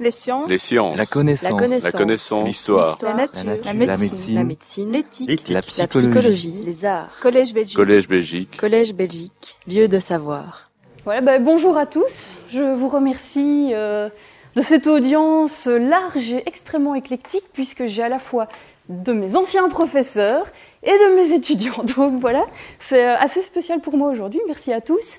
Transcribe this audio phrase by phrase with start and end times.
[0.00, 0.48] Les sciences.
[0.48, 0.96] Les sciences.
[0.96, 1.82] La connaissance.
[1.82, 2.46] La connaissance.
[2.46, 2.96] L'histoire.
[3.02, 3.44] La nature.
[3.44, 3.98] La La nature.
[3.98, 4.34] médecine.
[4.34, 4.92] La médecine.
[4.92, 5.48] L'éthique.
[5.48, 6.08] La La psychologie.
[6.10, 6.62] psychologie.
[6.64, 7.10] Les arts.
[7.20, 7.76] Collège Belgique.
[7.76, 8.56] Collège Belgique.
[8.56, 9.58] Collège Belgique.
[9.68, 10.70] Lieu de savoir.
[11.04, 12.34] Voilà, ben, bonjour à tous.
[12.50, 14.08] Je vous remercie euh,
[14.56, 18.48] de cette audience large et extrêmement éclectique, puisque j'ai à la fois
[18.88, 20.46] de mes anciens professeurs
[20.82, 21.84] et de mes étudiants.
[21.96, 22.46] Donc voilà,
[22.88, 24.40] c'est euh, assez spécial pour moi aujourd'hui.
[24.46, 25.18] Merci à tous.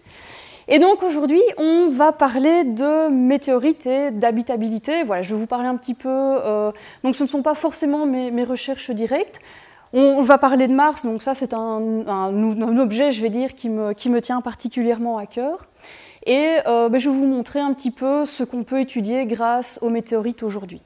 [0.68, 5.04] Et donc aujourd'hui, on va parler de météorites et d'habitabilité.
[5.04, 6.10] Voilà, je vais vous parler un petit peu.
[6.10, 6.72] euh,
[7.04, 9.40] donc ce ne sont pas forcément mes, recherches directes.
[9.94, 13.92] On, va parler de Mars, donc ça c'est un objet, je vais dire, qui me,
[13.92, 15.68] qui me tient particulièrement à cœur.
[16.26, 19.80] Et euh, ben, je vais vous montrer un petit peu ce qu'on peut étudier grâce
[19.82, 20.82] aux météorites aujourd'hui.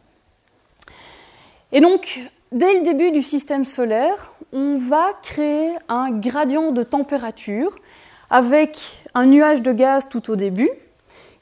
[1.72, 2.22] Et donc,
[2.52, 7.76] dès le début du système solaire, on va créer un gradient de température
[8.30, 10.70] avec un nuage de gaz tout au début,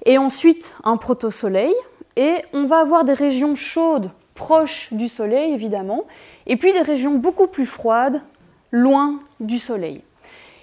[0.06, 1.74] et ensuite un protosoleil,
[2.16, 6.04] et on va avoir des régions chaudes proches du Soleil, évidemment,
[6.48, 8.22] et puis des régions beaucoup plus froides,
[8.72, 10.04] loin du Soleil.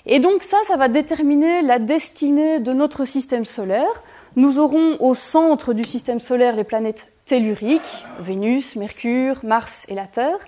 [0.06, 4.03] Et donc ça, ça va déterminer la destinée de notre système solaire.
[4.36, 10.06] Nous aurons au centre du système solaire les planètes telluriques, Vénus, Mercure, Mars et la
[10.06, 10.38] Terre.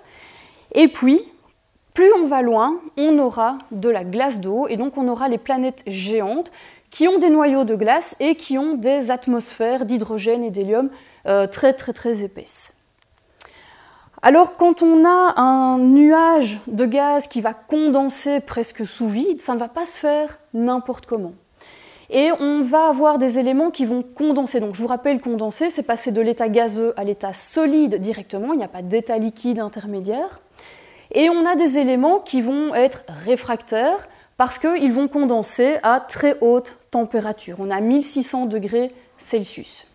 [0.73, 1.21] Et puis,
[1.93, 5.37] plus on va loin, on aura de la glace d'eau, et donc on aura les
[5.37, 6.51] planètes géantes
[6.89, 10.89] qui ont des noyaux de glace et qui ont des atmosphères d'hydrogène et d'hélium
[11.25, 12.75] euh, très très très épaisses.
[14.21, 19.53] Alors quand on a un nuage de gaz qui va condenser presque sous vide, ça
[19.53, 21.33] ne va pas se faire n'importe comment.
[22.09, 24.59] Et on va avoir des éléments qui vont condenser.
[24.59, 28.57] Donc je vous rappelle, condenser, c'est passer de l'état gazeux à l'état solide directement, il
[28.57, 30.39] n'y a pas d'état liquide intermédiaire.
[31.13, 36.37] Et on a des éléments qui vont être réfractaires parce qu'ils vont condenser à très
[36.41, 37.57] haute température.
[37.59, 39.85] On a 1600 degrés Celsius.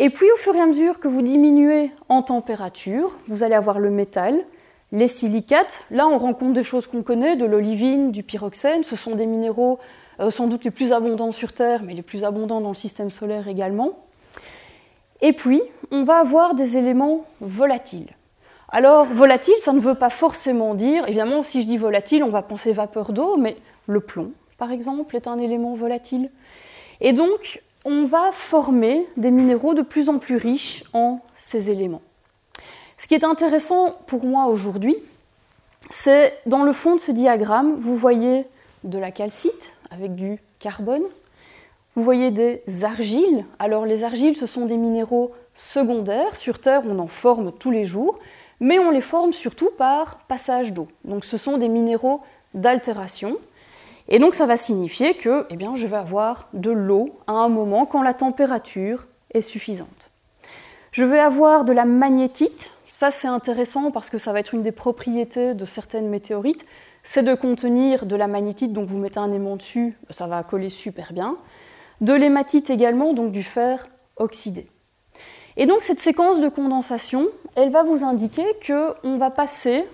[0.00, 3.80] Et puis, au fur et à mesure que vous diminuez en température, vous allez avoir
[3.80, 4.44] le métal,
[4.92, 5.82] les silicates.
[5.90, 8.84] Là, on rencontre des choses qu'on connaît, de l'olivine, du pyroxène.
[8.84, 9.80] Ce sont des minéraux
[10.20, 13.10] euh, sans doute les plus abondants sur Terre, mais les plus abondants dans le système
[13.10, 13.98] solaire également.
[15.20, 15.60] Et puis,
[15.90, 18.14] on va avoir des éléments volatiles.
[18.68, 22.42] Alors, volatile, ça ne veut pas forcément dire, évidemment, si je dis volatile, on va
[22.42, 23.56] penser vapeur d'eau, mais
[23.88, 26.30] le plomb, par exemple, est un élément volatile.
[27.00, 32.02] Et donc, on va former des minéraux de plus en plus riches en ces éléments.
[32.98, 34.94] Ce qui est intéressant pour moi aujourd'hui,
[35.88, 38.44] c'est dans le fond de ce diagramme, vous voyez
[38.84, 41.02] de la calcite avec du carbone,
[41.94, 43.46] vous voyez des argiles.
[43.58, 46.36] Alors les argiles, ce sont des minéraux secondaires.
[46.36, 48.18] Sur Terre, on en forme tous les jours,
[48.60, 50.88] mais on les forme surtout par passage d'eau.
[51.04, 52.20] Donc ce sont des minéraux
[52.52, 53.38] d'altération.
[54.08, 57.84] Et donc ça va signifier que eh je vais avoir de l'eau à un moment
[57.84, 60.10] quand la température est suffisante.
[60.92, 62.70] Je vais avoir de la magnétite.
[62.88, 66.64] Ça c'est intéressant parce que ça va être une des propriétés de certaines météorites.
[67.04, 70.68] C'est de contenir de la magnétite, donc vous mettez un aimant dessus, ça va coller
[70.68, 71.36] super bien.
[72.00, 74.66] De l'hématite également, donc du fer oxydé.
[75.56, 79.84] Et donc cette séquence de condensation, elle va vous indiquer qu'on va passer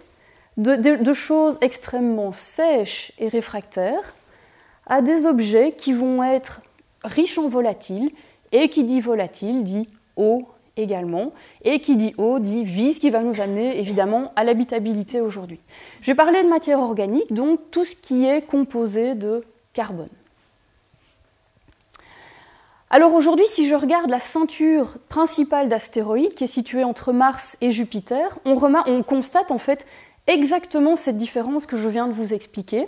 [0.57, 4.15] de, choses extrêmement sèches et réfractaires
[4.87, 6.63] à des objets qui vont être
[7.03, 8.11] riches en volatiles,
[8.53, 10.47] et qui dit volatile dit eau
[10.77, 15.21] également, et qui dit eau dit vie, ce qui va nous amener évidemment à l'habitabilité
[15.21, 15.61] aujourd'hui.
[16.03, 20.09] Je vais parler de matière organique, donc tout ce qui est composé de carbone.
[22.91, 27.73] Alors aujourd'hui, si je regarde la ceinture principale d'astéroïdes qui est située entre Mars et
[27.73, 29.85] Jupiter, on constate en fait
[30.27, 32.87] exactement cette différence que je viens de vous expliquer.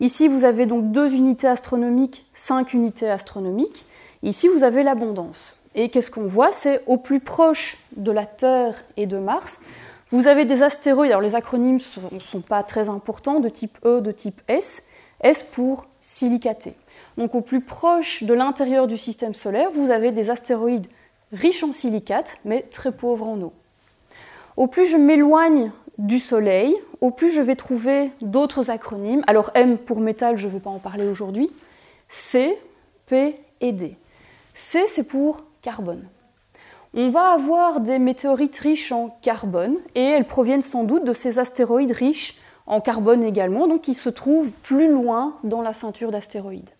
[0.00, 3.86] Ici, vous avez donc deux unités astronomiques, cinq unités astronomiques.
[4.22, 5.56] Ici, vous avez l'abondance.
[5.74, 6.52] Et qu'est-ce qu'on voit?
[6.52, 9.60] C'est au plus proche de la Terre et de Mars,
[10.10, 11.80] vous avez des astéroïdes, alors les acronymes
[12.12, 14.84] ne sont, pas très importants, de type E, de type S,
[15.20, 16.74] S pour silicaté.
[17.18, 20.86] Donc au plus proche de l'intérieur du système solaire, vous avez des astéroïdes
[21.32, 23.52] riches en silicate, mais très pauvres en eau.
[24.56, 29.24] Au plus je m'éloigne du Soleil, au plus je vais trouver d'autres acronymes.
[29.26, 31.50] Alors M pour métal, je ne vais pas en parler aujourd'hui.
[32.08, 32.58] C,
[33.06, 33.96] P et D.
[34.54, 36.04] C, c'est pour carbone.
[36.94, 41.38] On va avoir des météorites riches en carbone et elles proviennent sans doute de ces
[41.38, 46.70] astéroïdes riches en carbone également, donc qui se trouvent plus loin dans la ceinture d'astéroïdes.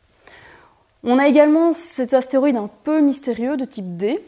[1.04, 4.24] On a également cet astéroïde un peu mystérieux de type D,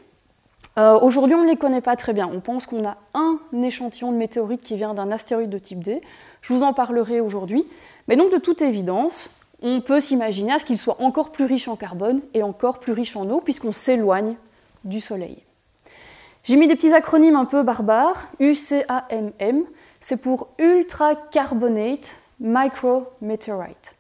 [0.79, 2.31] euh, aujourd'hui, on ne les connaît pas très bien.
[2.33, 6.01] On pense qu'on a un échantillon de météorites qui vient d'un astéroïde de type D.
[6.41, 7.67] Je vous en parlerai aujourd'hui.
[8.07, 9.29] Mais donc, de toute évidence,
[9.61, 12.93] on peut s'imaginer à ce qu'il soit encore plus riche en carbone et encore plus
[12.93, 14.37] riche en eau, puisqu'on s'éloigne
[14.85, 15.43] du Soleil.
[16.45, 18.29] J'ai mis des petits acronymes un peu barbares.
[18.39, 19.65] UCAMM,
[20.01, 23.97] c'est pour Ultra Carbonate Micrometeorite.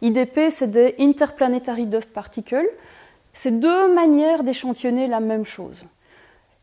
[0.00, 2.70] IDP, c'est des Interplanetary Dust Particles.
[3.34, 5.84] C'est deux manières d'échantillonner la même chose.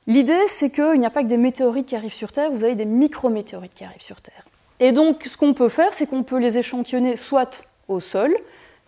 [0.09, 2.73] L'idée, c'est qu'il n'y a pas que des météorites qui arrivent sur Terre, vous avez
[2.73, 4.43] des micrométéorites qui arrivent sur Terre.
[4.79, 8.35] Et donc, ce qu'on peut faire, c'est qu'on peut les échantillonner soit au sol,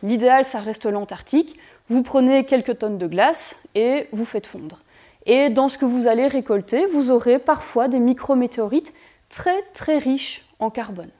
[0.01, 1.59] l'idéal, ça reste l'Antarctique,
[1.89, 4.81] vous prenez quelques tonnes de glace et vous faites fondre.
[5.27, 8.91] Et dans ce que vous allez récolter, vous aurez parfois des micrométéorites
[9.29, 11.11] très très riches en carbone.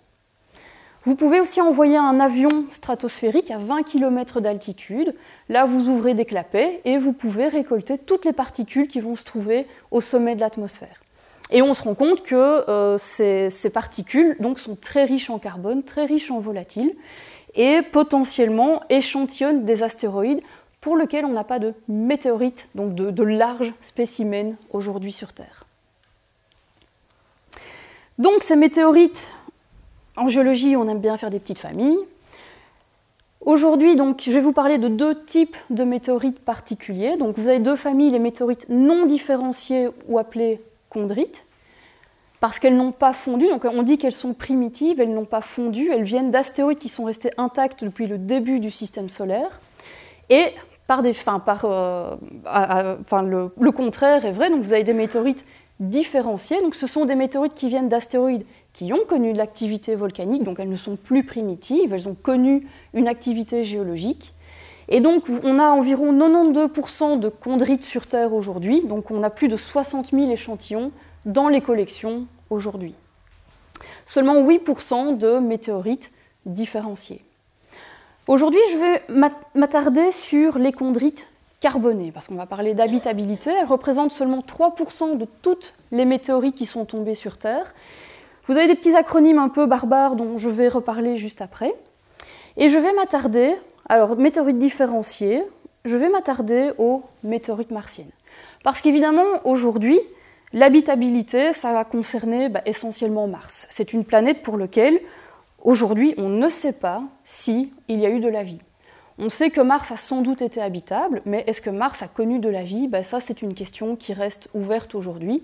[1.04, 5.16] Vous pouvez aussi envoyer un avion stratosphérique à 20 km d'altitude.
[5.50, 9.24] Là, vous ouvrez des clapets et vous pouvez récolter toutes les particules qui vont se
[9.24, 11.02] trouver au sommet de l'atmosphère.
[11.50, 15.82] Et on se rend compte que euh, ces, particules donc, sont très riches en carbone,
[15.82, 16.94] très riches en volatiles,
[17.56, 20.42] et potentiellement échantillonnent des astéroïdes
[20.82, 25.66] pour lesquels on n'a pas de météorites, donc de, de larges spécimens aujourd'hui sur Terre.
[28.18, 29.28] Donc ces météorites
[30.18, 31.98] en géologie, on aime bien faire des petites familles.
[33.42, 37.18] Aujourd'hui, donc, je vais vous parler de deux types de météorites particuliers.
[37.18, 40.62] Donc, vous avez deux familles, les météorites non différenciées ou appelées
[40.92, 41.44] chondrites,
[42.40, 43.48] parce qu'elles n'ont pas fondu.
[43.48, 45.90] Donc, on dit qu'elles sont primitives, elles n'ont pas fondu.
[45.92, 49.60] Elles viennent d'astéroïdes qui sont restés intacts depuis le début du système solaire.
[50.30, 50.46] Et
[50.86, 52.16] par des, par, euh,
[52.46, 54.52] le, le, contraire est vrai.
[54.52, 55.46] Donc, vous avez des météorites
[55.80, 56.62] différenciées.
[56.62, 60.60] Donc, ce sont des météorites qui viennent d'astéroïdes qui ont connu de l'activité volcanique, donc
[60.60, 64.34] elles ne sont plus primitives, elles ont connu une activité géologique.
[64.88, 69.48] Et donc on a environ 92% de chondrites sur Terre aujourd'hui, donc on a plus
[69.48, 70.92] de 60 000 échantillons
[71.26, 72.96] dans les collections aujourd'hui.
[74.06, 76.12] Seulement 8% de météorites
[76.46, 77.22] différenciées.
[78.28, 79.04] Aujourd'hui, je vais
[79.56, 81.28] m'attarder sur les chondrites
[81.60, 83.52] carbonées, parce qu'on va parler d'habitabilité.
[83.52, 87.74] Elles représentent seulement 3% de toutes les météorites qui sont tombées sur Terre.
[88.46, 91.74] Vous avez des petits acronymes un peu barbares dont je vais reparler juste après.
[92.58, 93.54] Et je vais m'attarder,
[93.88, 95.44] alors météorites différenciées,
[95.86, 98.12] je vais m'attarder aux météorites martiennes.
[98.64, 100.00] Parce qu'évidemment, aujourd'hui,
[100.54, 103.68] l'habitabilité, ça va concerner bah, essentiellement Mars.
[103.70, 105.00] C'est une planète pour laquelle,
[105.64, 108.62] aujourd'hui, on ne sait pas s'il y a eu de la vie.
[109.18, 112.40] On sait que Mars a sans doute été habitable, mais est-ce que Mars a connu
[112.40, 112.88] de la vie?
[112.88, 115.44] Bah, Ça, c'est une question qui reste ouverte aujourd'hui.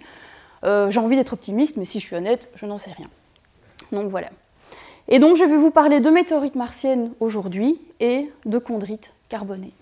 [0.64, 3.10] Euh, j'ai envie d'être optimiste, mais si je suis honnête, je n'en sais rien.
[3.92, 4.30] Donc voilà.
[5.08, 9.74] Et donc je vais vous parler de météorites martiennes aujourd'hui et de chondrites carbonées.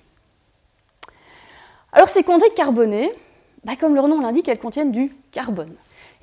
[1.92, 3.12] Alors ces chondrites carbonées,
[3.64, 5.74] bah, comme leur nom l'indique, elles contiennent du carbone.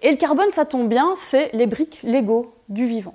[0.03, 3.15] Et le carbone, ça tombe bien, c'est les briques Lego du vivant.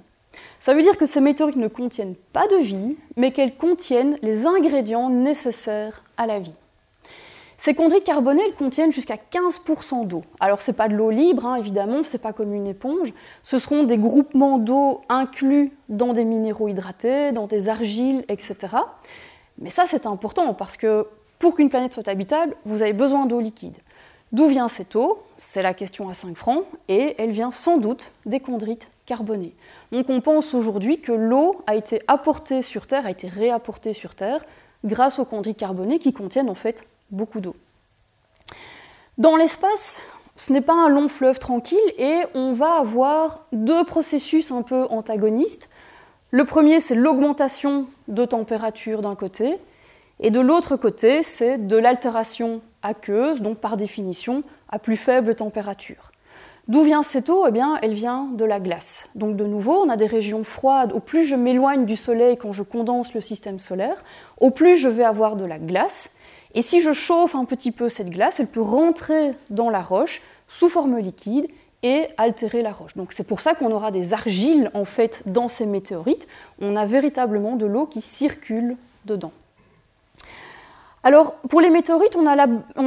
[0.59, 4.45] Ça veut dire que ces météorites ne contiennent pas de vie, mais qu'elles contiennent les
[4.45, 6.53] ingrédients nécessaires à la vie.
[7.59, 10.23] Ces chondrites carbonées, elles contiennent jusqu'à 15% d'eau.
[10.39, 13.13] Alors c'est pas de l'eau libre, hein, évidemment, c'est pas comme une éponge.
[13.43, 18.55] Ce seront des groupements d'eau inclus dans des minéraux hydratés, dans des argiles, etc.
[19.57, 21.07] Mais ça c'est important parce que
[21.39, 23.77] pour qu'une planète soit habitable, vous avez besoin d'eau liquide.
[24.31, 25.23] D'où vient cette eau?
[25.37, 29.55] C'est la question à 5 francs, et elle vient sans doute des chondrites carbonées.
[29.91, 34.13] Donc on pense aujourd'hui que l'eau a été apportée sur Terre, a été réapportée sur
[34.13, 34.45] Terre
[34.83, 37.55] grâce aux chondrites carbonées qui contiennent en fait beaucoup d'eau.
[39.17, 39.99] Dans l'espace,
[40.35, 44.85] ce n'est pas un long fleuve tranquille et on va avoir deux processus un peu
[44.89, 45.69] antagonistes.
[46.29, 49.57] Le premier, c'est l'augmentation de température d'un côté
[50.19, 56.11] Et de l'autre côté, c'est de l'altération aqueuse, donc par définition à plus faible température.
[56.67, 57.45] D'où vient cette eau?
[57.47, 59.09] Eh bien, elle vient de la glace.
[59.15, 60.91] Donc de nouveau, on a des régions froides.
[60.91, 64.03] Au plus je m'éloigne du soleil quand je condense le système solaire,
[64.39, 66.13] au plus je vais avoir de la glace.
[66.53, 70.21] Et si je chauffe un petit peu cette glace, elle peut rentrer dans la roche
[70.47, 71.47] sous forme liquide
[71.83, 72.95] et altérer la roche.
[72.95, 76.27] Donc c'est pour ça qu'on aura des argiles en fait dans ces météorites.
[76.59, 79.31] On a véritablement de l'eau qui circule dedans.
[81.03, 82.25] Alors, pour les météorites, on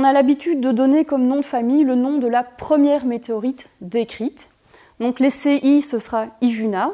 [0.05, 4.49] a l'habitude de donner comme nom de famille le nom de la première météorite décrite.
[4.99, 6.91] Donc, les CI, ce sera Ivuna,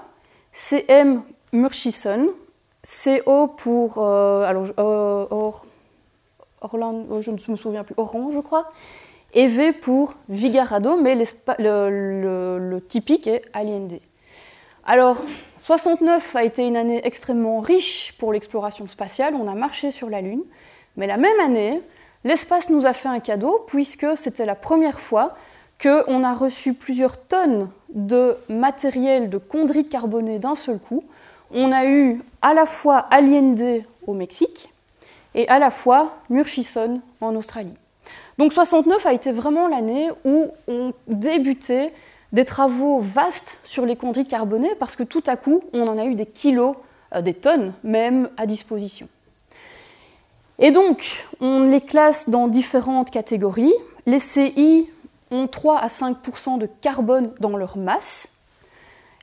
[0.52, 2.28] CM, Murchison,
[2.84, 5.66] CO pour, euh, alors, euh, or,
[6.60, 8.70] Orlando, je ne me souviens plus, Orange, je crois,
[9.34, 13.98] et V pour Vigarado, mais le, le, typique est Allende.
[14.84, 15.18] Alors,
[15.58, 20.20] 69 a été une année extrêmement riche pour l'exploration spatiale, on a marché sur la
[20.20, 20.42] Lune.
[20.96, 21.82] Mais la même année,
[22.24, 25.36] l'espace nous a fait un cadeau puisque c'était la première fois
[25.82, 31.04] qu'on a reçu plusieurs tonnes de matériel de chondrite carbonée d'un seul coup.
[31.52, 34.70] On a eu à la fois Allende au Mexique
[35.36, 37.74] et à la fois Murchison en Australie.
[38.38, 41.92] Donc 69 a été vraiment l'année où on débutait
[42.32, 46.04] des travaux vastes sur les chondrites carbonées parce que tout à coup, on en a
[46.06, 46.74] eu des kilos,
[47.14, 49.08] euh, des tonnes même à disposition.
[50.58, 53.74] Et donc, on les classe dans différentes catégories.
[54.06, 54.88] Les CI
[55.30, 58.35] ont 3 à 5% de carbone dans leur masse,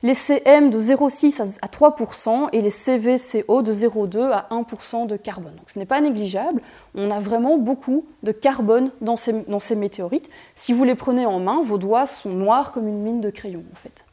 [0.04, 5.54] les CM de 0,6 à 3% et les CVCO de 0,2 à 1% de carbone.
[5.56, 6.60] Donc ce n'est pas négligeable,
[6.94, 10.28] on a vraiment beaucoup de carbone dans ces, météorites.
[10.56, 13.64] Si vous les prenez en main, vos doigts sont noirs comme une mine de crayon
[13.72, 14.04] en fait.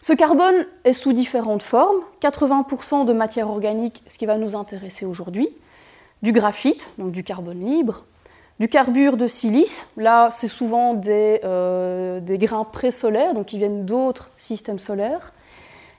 [0.00, 5.04] Ce carbone est sous différentes formes, 80% de matière organique, ce qui va nous intéresser
[5.04, 5.50] aujourd'hui,
[6.22, 8.04] du graphite, donc du carbone libre,
[8.60, 13.84] du carbure de silice, là c'est souvent des, euh, des grains présolaires, donc qui viennent
[13.84, 15.32] d'autres systèmes solaires,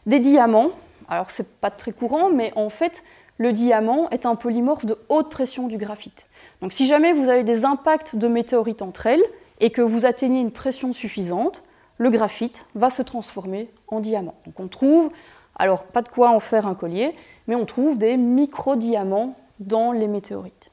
[0.05, 0.72] des diamants,
[1.10, 3.03] alors c'est pas très courant, mais en fait
[3.38, 6.27] le diamant est un polymorphe de haute pression du graphite.
[6.62, 9.24] Donc si jamais vous avez des impacts de météorites entre elles
[9.60, 11.63] et que vous atteignez une pression suffisante,
[11.98, 14.36] le graphite va se transformer en diamant.
[14.45, 15.12] Donc on trouve,
[15.55, 17.15] alors pas de quoi en faire un collier,
[17.48, 20.69] mais on trouve des micro-diamants dans les météorites.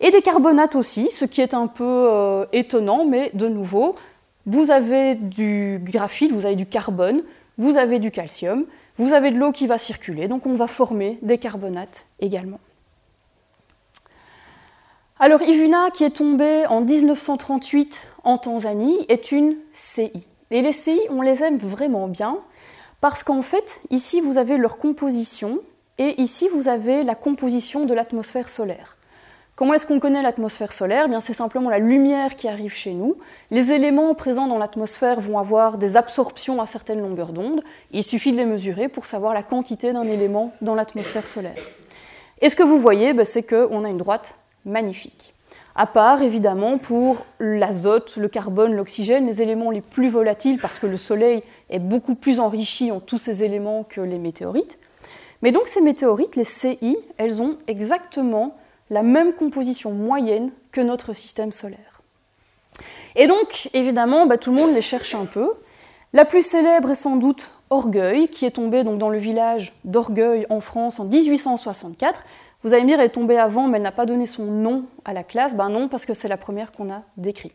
[0.00, 3.96] Et des carbonates aussi, ce qui est un peu euh, étonnant, mais de nouveau,
[4.46, 7.22] vous avez du graphite, vous avez du carbone,
[7.58, 8.64] vous avez du calcium,
[8.98, 12.60] vous avez de l'eau qui va circuler, donc on va former des carbonates également.
[15.18, 20.12] Alors Ivuna, qui est tombée en 1938 en Tanzanie, est une CI.
[20.50, 22.38] Et les CI, on les aime vraiment bien,
[23.00, 25.60] parce qu'en fait, ici, vous avez leur composition,
[25.98, 28.95] et ici, vous avez la composition de l'atmosphère solaire.
[29.56, 31.08] Comment est-ce qu'on connaît l'atmosphère solaire?
[31.10, 33.16] Eh c'est simplement la lumière qui arrive chez nous.
[33.50, 37.64] Les éléments présents dans l'atmosphère vont avoir des absorptions à certaines longueurs d'onde.
[37.90, 41.56] Il suffit de les mesurer pour savoir la quantité d'un élément dans l'atmosphère solaire.
[42.42, 44.34] Et ce que vous voyez, ben, c'est qu'on a une droite
[44.66, 45.32] magnifique.
[45.74, 50.86] À part, évidemment, pour l'azote, le carbone, l'oxygène, les éléments les plus volatiles, parce que
[50.86, 54.76] le Soleil est beaucoup plus enrichi en tous ces éléments que les météorites.
[55.40, 58.54] Mais donc ces météorites, les CI, elles ont exactement
[58.90, 62.02] la même composition moyenne que notre système solaire.
[63.14, 65.52] Et donc, évidemment, bah, tout le monde les cherche un peu.
[66.12, 70.60] La plus célèbre est sans doute Orgueil, qui est tombée dans le village d'Orgueil en
[70.60, 72.24] France en 1864.
[72.62, 74.84] Vous allez me dire, elle est tombée avant, mais elle n'a pas donné son nom
[75.04, 75.56] à la classe.
[75.56, 77.54] Ben non, parce que c'est la première qu'on a décrite.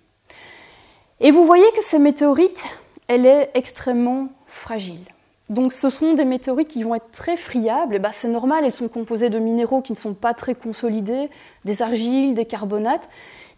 [1.19, 2.65] Et vous voyez que cette météorite,
[3.07, 5.03] elle est extrêmement fragile.
[5.51, 8.71] Donc ce sont des météorites qui vont être très friables, et bah, c'est normal, elles
[8.71, 11.29] sont composées de minéraux qui ne sont pas très consolidés,
[11.65, 13.09] des argiles, des carbonates.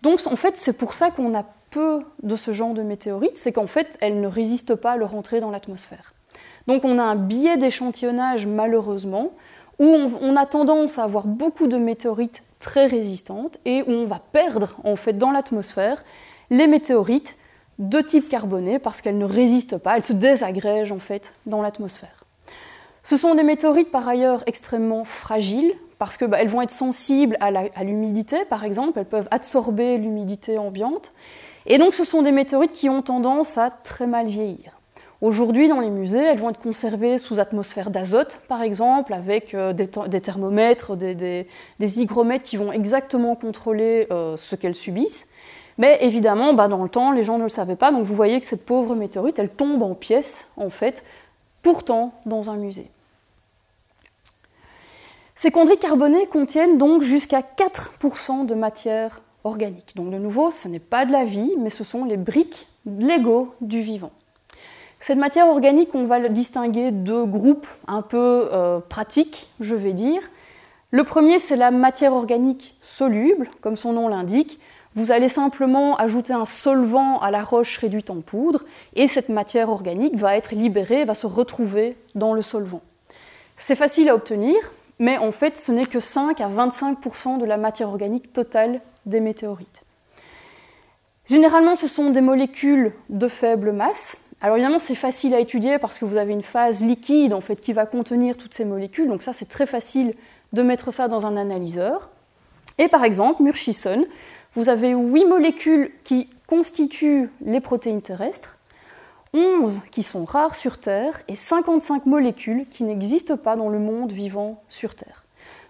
[0.01, 3.51] Donc en fait c'est pour ça qu'on a peu de ce genre de météorites, c'est
[3.51, 6.15] qu'en fait elles ne résistent pas à leur entrée dans l'atmosphère.
[6.65, 9.31] Donc on a un biais d'échantillonnage malheureusement,
[9.77, 14.19] où on, a tendance à avoir beaucoup de météorites très résistantes et où on va
[14.19, 16.03] perdre en fait dans l'atmosphère
[16.50, 17.35] les météorites
[17.80, 22.25] de type carboné parce qu'elles ne résistent pas, elles se désagrègent en fait dans l'atmosphère.
[23.03, 27.84] Ce sont des météorites par ailleurs extrêmement fragiles parce qu'elles bah, vont être sensibles à
[27.84, 31.12] l'humidité par exemple, elles peuvent absorber l'humidité ambiante
[31.65, 34.74] et donc ce sont des météorites qui ont tendance à très mal vieillir.
[35.24, 39.72] Aujourd'hui, dans les musées, elles vont être conservées sous atmosphère d'azote, par exemple, avec euh,
[39.72, 41.48] des, thermomètres, des,
[41.80, 45.30] hygromètres qui vont exactement contrôler euh, ce qu'elles subissent.
[45.77, 48.39] Mais évidemment, bah, dans le temps, les gens ne le savaient pas, donc vous voyez
[48.39, 51.03] que cette pauvre météorite, elle tombe en pièces, en fait,
[51.62, 52.89] pourtant dans un musée.
[55.36, 59.96] Ces chondrites carbonées contiennent donc jusqu'à 4% de matière organique.
[59.96, 63.56] Donc de nouveau, ce n'est pas de la vie, mais ce sont les briques Lego
[63.62, 64.12] du vivant.
[65.00, 70.22] Cette matière organique, on va distinguer deux groupes un peu euh, pratiques, je vais dire.
[70.92, 74.60] Le premier, c'est la matière organique soluble, comme son nom l'indique.
[74.95, 78.63] Vous allez simplement ajouter un solvant à la roche réduite en poudre,
[78.95, 82.81] et cette matière organique va être libérée, va se retrouver dans le solvant.
[83.57, 84.55] C'est facile à obtenir,
[85.00, 89.19] mais en fait, ce n'est que 5 à 25% de la matière organique totale des
[89.19, 89.83] météorites.
[91.25, 95.97] Généralement, ce sont des molécules de faible masse, alors évidemment, c'est facile à étudier parce
[95.97, 99.07] que vous avez une phase liquide en fait qui va contenir toutes ces molécules.
[99.07, 100.13] Donc ça, c'est très facile
[100.51, 102.09] de mettre ça dans un analyseur.
[102.77, 104.03] Et par exemple, Murchison,
[104.55, 108.60] vous avez 8 molécules qui constituent les protéines terrestres,
[109.33, 114.12] 11 qui sont rares sur Terre et 55 molécules qui n'existent pas dans le monde
[114.12, 115.25] vivant sur Terre.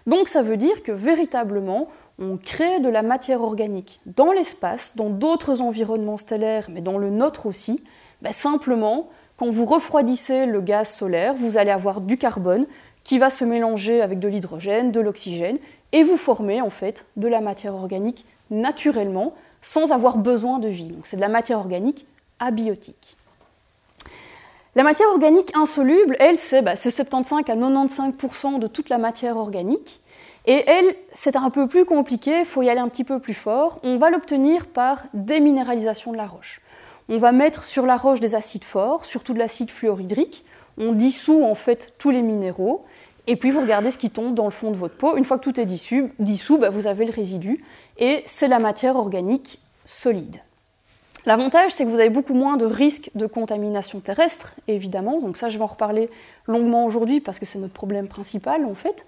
[0.06, 1.88] Donc ça veut dire que véritablement,
[2.18, 7.08] on crée de la matière organique dans l'espace, dans d'autres environnements stellaires, mais dans le
[7.08, 7.82] nôtre aussi,
[8.20, 12.66] ben, simplement, quand vous refroidissez le gaz solaire, vous allez avoir du carbone
[13.02, 15.58] qui va se mélanger avec de l'hydrogène, de l'oxygène,
[15.92, 20.90] et vous former en fait de la matière organique naturellement, sans avoir besoin de vie.
[20.90, 22.06] Donc c'est de la matière organique
[22.38, 23.16] abiotique.
[24.76, 30.00] La matière organique insoluble, elle, c'est 75 bah, à 95% de toute la matière organique.
[30.46, 33.34] Et elle, c'est un peu plus compliqué, il faut y aller un petit peu plus
[33.34, 33.78] fort.
[33.82, 36.60] On va l'obtenir par déminéralisation de la roche
[37.08, 40.44] on va mettre sur la roche des acides forts, surtout de l'acide fluorhydrique.
[40.78, 42.84] On dissout en fait tous les minéraux.
[43.26, 45.16] Et puis vous regardez ce qui tombe dans le fond de votre peau.
[45.16, 47.64] Une fois que tout est dissous, dissous bah, vous avez le résidu.
[47.98, 50.40] Et c'est la matière organique solide.
[51.26, 55.20] L'avantage, c'est que vous avez beaucoup moins de risques de contamination terrestre, évidemment.
[55.20, 56.10] Donc ça, je vais en reparler
[56.46, 59.06] longuement aujourd'hui parce que c'est notre problème principal, en fait.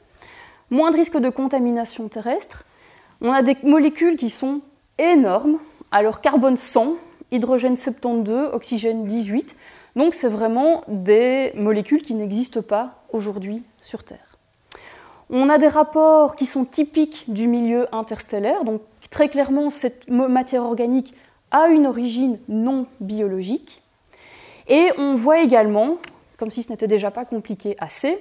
[0.70, 2.64] Moins de risques de contamination terrestre.
[3.20, 4.62] On a des molécules qui sont
[4.98, 5.58] énormes.
[5.90, 6.94] Alors carbone 100,
[7.32, 9.54] hydrogène 72, oxygène 18.
[9.94, 14.36] Donc c'est vraiment des molécules qui n'existent pas aujourd'hui sur Terre.
[15.30, 20.64] On a des rapports qui sont typiques du milieu interstellaire, donc très clairement cette matière
[20.64, 21.14] organique
[21.50, 23.82] a une origine non biologique.
[24.68, 25.98] Et on voit également,
[26.36, 28.18] comme si ce n'était déjà pas compliqué assez,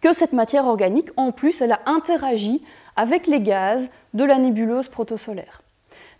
[0.00, 2.62] que cette matière organique, en plus, elle a interagi
[2.96, 5.62] avec les gaz de la nébuleuse protosolaire.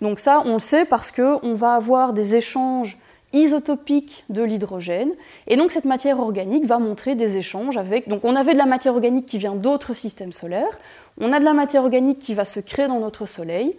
[0.01, 2.99] Donc ça, on le sait parce qu'on va avoir des échanges
[3.35, 5.13] isotopiques de l'hydrogène,
[5.47, 8.09] et donc cette matière organique va montrer des échanges avec...
[8.09, 10.79] Donc on avait de la matière organique qui vient d'autres systèmes solaires,
[11.21, 13.77] on a de la matière organique qui va se créer dans notre Soleil,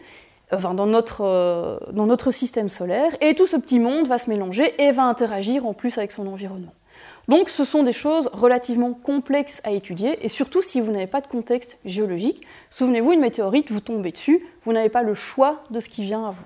[0.51, 4.29] enfin dans notre, euh, dans notre système solaire, et tout ce petit monde va se
[4.29, 6.73] mélanger et va interagir en plus avec son environnement.
[7.27, 11.21] Donc ce sont des choses relativement complexes à étudier, et surtout si vous n'avez pas
[11.21, 12.45] de contexte géologique.
[12.69, 16.27] Souvenez-vous, une météorite, vous tombez dessus, vous n'avez pas le choix de ce qui vient
[16.27, 16.45] à vous.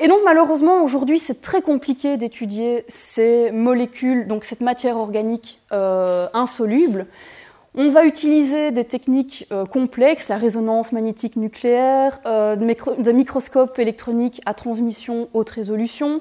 [0.00, 6.28] Et donc malheureusement aujourd'hui c'est très compliqué d'étudier ces molécules, donc cette matière organique euh,
[6.32, 7.06] insoluble.
[7.74, 14.40] On va utiliser des techniques euh, complexes, la résonance magnétique nucléaire, euh, des microscopes électroniques
[14.46, 16.20] à transmission haute résolution,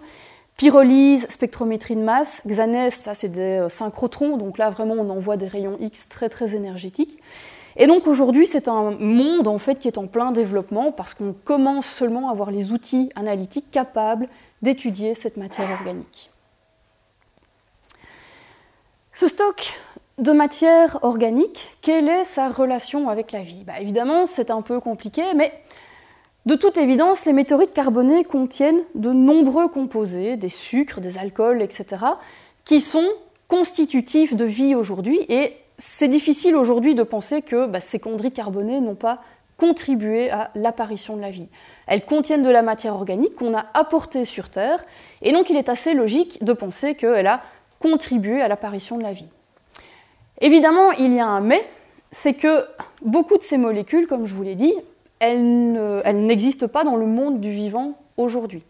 [0.58, 5.48] Pyrolyse, spectrométrie de masse, XANES, ça c'est des synchrotrons, donc là vraiment on envoie des
[5.48, 7.20] rayons X très très énergétiques.
[7.78, 11.34] Et donc aujourd'hui c'est un monde en fait qui est en plein développement parce qu'on
[11.34, 14.28] commence seulement à avoir les outils analytiques capables
[14.64, 16.32] d'étudier cette matière organique.
[19.14, 19.80] Ce stock
[20.18, 23.64] de matière organique, quelle est sa relation avec la vie?
[23.64, 25.54] Bah, Évidemment c'est un peu compliqué, mais
[26.48, 32.06] de toute évidence, les météorites carbonées contiennent de nombreux composés, des sucres, des alcools, etc.,
[32.64, 33.10] qui sont
[33.50, 35.20] constitutifs de vie aujourd'hui.
[35.28, 39.22] Et c'est difficile aujourd'hui de penser que bah, ces chondrites carbonées n'ont pas
[39.58, 41.48] contribué à l'apparition de la vie.
[41.88, 44.86] Elles contiennent de la matière organique qu'on a apportée sur Terre,
[45.22, 47.42] et donc il est assez logique de penser qu'elle a
[47.80, 49.28] contribué à l'apparition de la vie.
[50.42, 51.66] Évidemment, il y a un mais,
[52.12, 52.66] c'est que
[53.02, 54.74] beaucoup de ces molécules, comme je vous l'ai dit,
[55.20, 58.64] elle n'existe pas dans le monde du vivant aujourd'hui.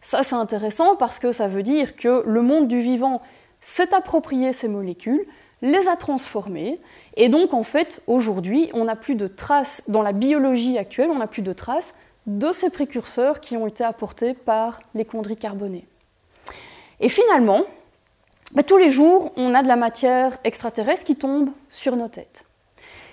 [0.00, 3.20] Ça, c'est intéressant parce que ça veut dire que le monde du vivant
[3.60, 5.26] s'est approprié ces molécules,
[5.62, 6.80] les a transformées,
[7.16, 11.18] et donc en fait, aujourd'hui, on n'a plus de traces, dans la biologie actuelle, on
[11.18, 11.94] n'a plus de traces
[12.26, 15.86] de ces précurseurs qui ont été apportés par les chondrites carbonées.
[17.00, 17.64] Et finalement,
[18.52, 22.44] bah, tous les jours, on a de la matière extraterrestre qui tombe sur nos têtes.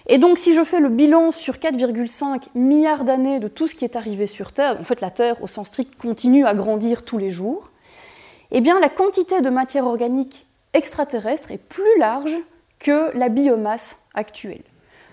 [0.08, 3.86] Et donc si je fais le bilan sur 4,5 milliards d'années de tout ce qui
[3.86, 7.18] est arrivé sur Terre, en fait la Terre au sens strict continue à grandir tous
[7.18, 7.72] les jours,
[8.52, 10.45] eh bien la quantité de matière organique
[10.76, 12.36] extraterrestre est plus large
[12.80, 14.64] que la biomasse actuelle.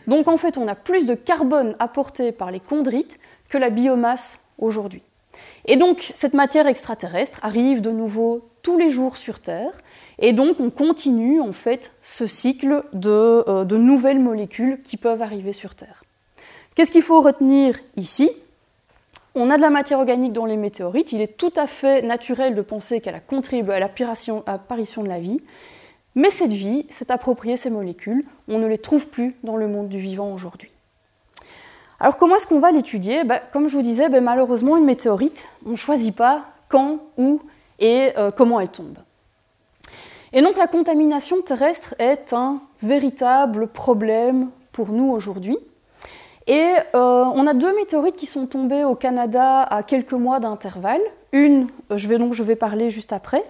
[0.07, 4.41] Donc en fait, on a plus de carbone apporté par les chondrites que la biomasse
[4.59, 5.03] aujourd'hui.
[5.67, 9.83] Et donc cette matière extraterrestre arrive de nouveau tous les jours sur Terre,
[10.19, 15.23] et donc on continue en fait ce cycle de, euh, de nouvelles molécules qui peuvent
[15.23, 16.05] arriver sur Terre.
[16.75, 18.31] Qu'est-ce qu'il faut retenir ici?
[19.35, 22.55] On a de la matière organique dans les météorites, il est tout à fait naturel
[22.55, 24.43] de penser qu'elle a contribué à l'apparition
[25.03, 25.41] de la vie,
[26.15, 29.89] mais cette vie s'est appropriée ces molécules, on ne les trouve plus dans le monde
[29.89, 30.71] du vivant aujourd'hui.
[31.99, 33.25] Alors comment est-ce qu'on va l'étudier?
[33.25, 37.41] Ben, Comme je vous disais, ben, malheureusement, une météorite, on ne choisit pas quand, où
[37.79, 38.99] et euh, comment elle tombe.
[40.35, 45.59] Et donc la contamination terrestre est un véritable problème pour nous aujourd'hui.
[46.47, 51.01] Et euh, on a deux météorites qui sont tombées au Canada à quelques mois d'intervalle.
[51.33, 53.45] Une, je vais donc je vais parler juste après,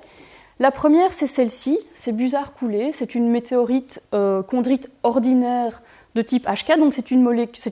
[0.62, 5.82] la première, c'est celle-ci, c'est Busard coulé, c'est une météorite euh, chondrite ordinaire
[6.14, 7.26] de type HK, donc c'est une,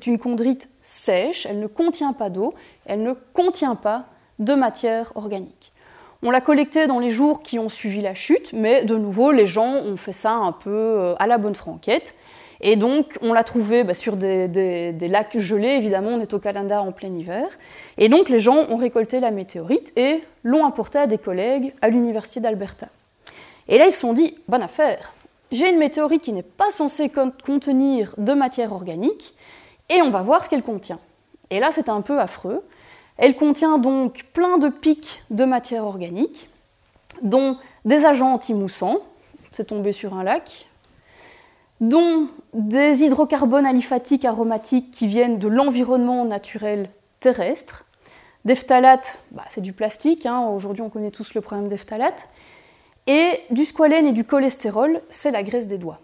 [0.06, 2.52] une chondrite sèche, elle ne contient pas d'eau,
[2.86, 4.06] elle ne contient pas
[4.40, 5.72] de matière organique.
[6.22, 9.46] On l'a collectée dans les jours qui ont suivi la chute, mais de nouveau, les
[9.46, 12.14] gens ont fait ça un peu euh, à la bonne franquette.
[12.60, 16.82] Et donc, on l'a trouvé bah, sur des, lacs gelés, évidemment, on est au Canada
[16.82, 17.46] en plein hiver.
[17.96, 21.88] Et donc, les gens ont récolté la météorite et l'ont apportée à des collègues à
[21.88, 22.88] l'Université d'Alberta.
[23.68, 25.14] Et là, ils se sont dit, bonne affaire,
[25.52, 27.10] j'ai une météorite qui n'est pas censée
[27.44, 29.34] contenir de matière organique,
[29.88, 31.00] et on va voir ce qu'elle contient.
[31.50, 32.62] Et là, c'est un peu affreux.
[33.16, 36.48] Elle contient donc plein de pics de matière organique,
[37.22, 38.98] dont des agents antimoussants,
[39.52, 40.68] c'est tombé sur un lac,
[41.80, 46.90] dont des hydrocarbones aliphatiques aromatiques qui viennent de l'environnement naturel
[47.20, 47.84] terrestre,
[48.44, 52.28] des phtalates, bah, c'est du plastique, hein, aujourd'hui on connaît tous le problème des phtalates,
[53.06, 56.00] et du squalène et du cholestérol, c'est la graisse des doigts.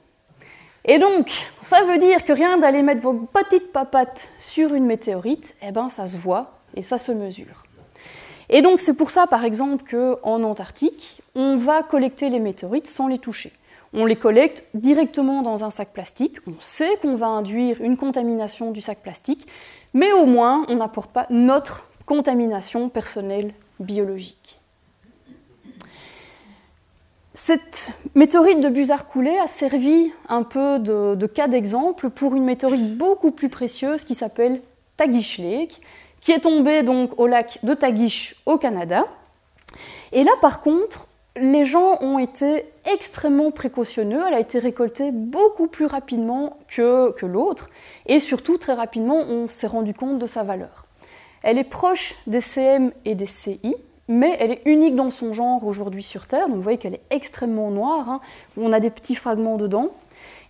[0.84, 1.30] Et donc,
[1.62, 5.88] ça veut dire que rien d'aller mettre vos petites papates sur une météorite, eh ben
[5.88, 7.64] ça se voit et ça se mesure.
[8.48, 13.08] Et donc c'est pour ça par exemple qu'en Antarctique, on va collecter les météorites sans
[13.08, 13.52] les toucher.
[13.98, 16.37] On les collecte directement dans un sac plastique.
[16.46, 19.46] On sait qu'on va induire une contamination du sac plastique,
[19.94, 24.61] mais au moins on n'apporte pas notre contamination personnelle biologique.
[27.32, 33.30] Cette météorite de Busard-Coulé a servi un peu de, cas d'exemple pour une météorite beaucoup
[33.30, 34.61] plus précieuse qui s'appelle
[34.98, 35.80] Tagish Lake,
[36.20, 39.04] qui est tombée donc au lac de Tagish au Canada.
[40.12, 41.06] Et là, par contre,
[41.37, 44.22] les gens ont été extrêmement précautionneux.
[44.27, 47.70] Elle a été récoltée beaucoup plus rapidement que, l'autre.
[48.07, 50.87] Et surtout, très rapidement, on s'est rendu compte de sa valeur.
[51.42, 53.77] Elle est proche des CM et des CI,
[54.09, 56.49] mais elle est unique dans son genre aujourd'hui sur Terre.
[56.49, 58.09] Donc vous voyez qu'elle est extrêmement noire.
[58.09, 58.20] Hein.
[58.57, 59.90] On a des petits fragments dedans.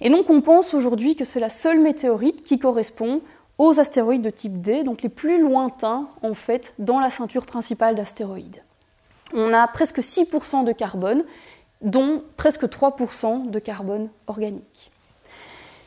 [0.00, 3.22] Et donc on pense aujourd'hui que c'est la seule météorite qui correspond
[3.58, 7.94] aux astéroïdes de type D, donc les plus lointains en fait dans la ceinture principale
[7.94, 8.62] d'astéroïdes
[9.32, 11.24] on a presque 6% de carbone,
[11.82, 14.90] dont presque 3% de carbone organique.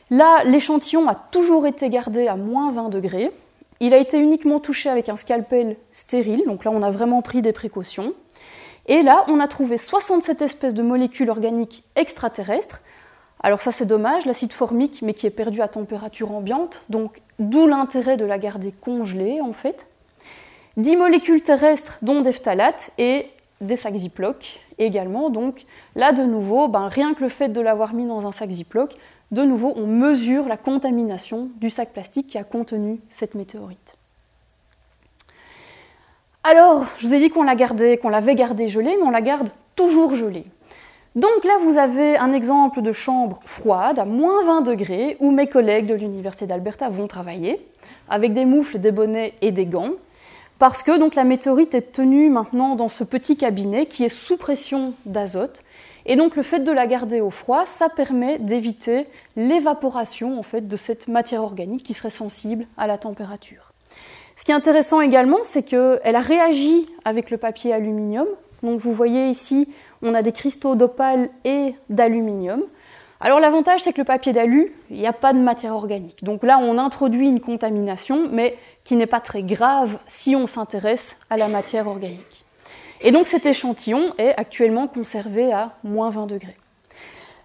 [0.09, 3.31] Là, l'échantillon a toujours été gardé à moins 20 degrés.
[3.79, 7.41] Il a été uniquement touché avec un scalpel stérile, donc là on a vraiment pris
[7.41, 8.13] des précautions.
[8.87, 12.81] Et là, on a trouvé 67 espèces de molécules organiques extraterrestres.
[13.41, 17.67] Alors ça c'est dommage, l'acide formique, mais qui est perdu à température ambiante, donc d'où
[17.67, 19.85] l'intérêt de la garder congelée en fait.
[20.79, 23.27] 10 molécules terrestres, dont des phtalates, et
[23.59, 25.29] des sacs Ziploc également.
[25.29, 25.65] Donc
[25.95, 28.95] là, de nouveau, ben, rien que le fait de l'avoir mis dans un sac Ziploc,
[29.31, 33.95] de nouveau, on mesure la contamination du sac plastique qui a contenu cette météorite.
[36.43, 37.55] Alors, je vous ai dit qu'on la
[37.97, 40.45] qu'on l'avait gardée gelée, mais on la garde toujours gelée.
[41.15, 45.47] Donc là, vous avez un exemple de chambre froide à moins 20 degrés où mes
[45.47, 47.67] collègues de l'Université d'Alberta vont travailler
[48.07, 49.91] avec des moufles, des bonnets et des gants
[50.59, 54.93] parce que la météorite est tenue maintenant dans ce petit cabinet qui est sous pression
[55.05, 55.63] d'azote.
[56.05, 60.67] Et donc le fait de la garder au froid, ça permet d'éviter l'évaporation en fait
[60.67, 63.71] de cette matière organique qui serait sensible à la température.
[64.35, 68.27] Ce qui est intéressant également, c'est qu'elle a réagi avec le papier aluminium.
[68.61, 69.69] Donc vous voyez ici,
[70.01, 72.63] on a des cristaux d'opale et d'aluminium.
[73.21, 76.23] Alors l'avantage, c'est que le papier d'alu, il n'y a pas de matière organique.
[76.23, 78.57] Donc là, on introduit une contamination, mais
[78.89, 82.43] qui n'est pas très grave si on s'intéresse à la matière organique.
[83.01, 86.57] Et donc cet échantillon est actuellement conservé à moins 20 degrés.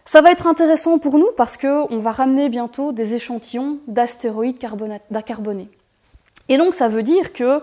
[0.06, 5.68] Ça va être intéressant pour nous parce qu'on va ramener bientôt des échantillons d'astéroïdes carbonés.
[6.48, 7.60] Et donc ça veut dire que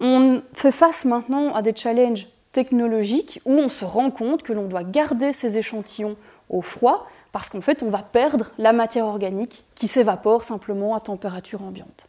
[0.00, 4.68] on fait face maintenant à des challenges technologiques où on se rend compte que l'on
[4.68, 6.16] doit garder ces échantillons
[6.48, 11.00] au froid parce qu'en fait, on va perdre la matière organique qui s'évapore simplement à
[11.00, 12.08] température ambiante.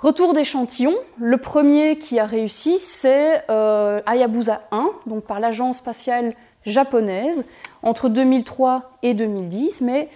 [0.00, 6.34] Retour d'échantillon, le premier qui a réussi, c'est euh, Hayabusa 1, donc par l'agence spatiale
[6.64, 7.44] japonaise,
[7.82, 10.08] entre 2003 et 2010, mais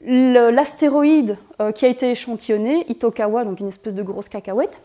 [0.00, 4.80] l'astéroïde euh, qui a été échantillonné, Itokawa, donc une espèce de grosse cacahuète,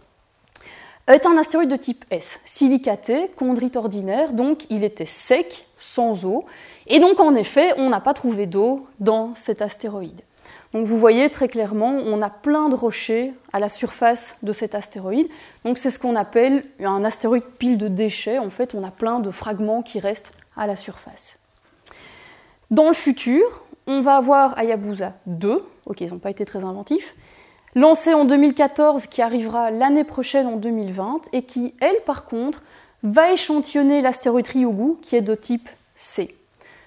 [1.07, 6.45] est un astéroïde de type S, silicaté, chondrite ordinaire, donc il était sec, sans eau,
[6.85, 10.21] et donc en effet, on n'a pas trouvé d'eau dans cet astéroïde.
[10.73, 14.73] Donc vous voyez très clairement, on a plein de rochers à la surface de cet
[14.73, 15.27] astéroïde.
[15.65, 18.39] Donc c'est ce qu'on appelle un astéroïde pile de déchets.
[18.39, 21.39] En fait, on a plein de fragments qui restent à la surface.
[22.71, 27.15] Dans le futur, on va avoir Hayabusa 2, ok, ils n'ont pas été très inventifs,
[27.75, 32.63] lancé en 2014, qui arrivera l'année prochaine en 2020, et qui, elle, par contre,
[33.03, 36.35] va échantillonner l'astéroïde Ryugu, qui est de type C.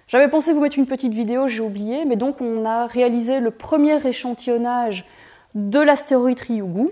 [0.08, 3.50] J'avais pensé vous mettre une petite vidéo, j'ai oublié, mais donc on a réalisé le
[3.50, 5.04] premier échantillonnage
[5.56, 6.90] de l'astéroïde Ryugu.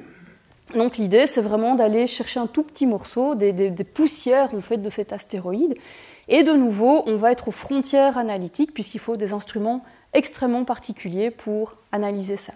[0.74, 4.90] Donc l'idée, c'est vraiment d'aller chercher un tout petit morceau, des, poussières en fait de
[4.90, 5.76] cet astéroïde.
[6.26, 11.30] Et de nouveau, on va être aux frontières analytiques puisqu'il faut des instruments extrêmement particuliers
[11.30, 12.54] pour analyser ça.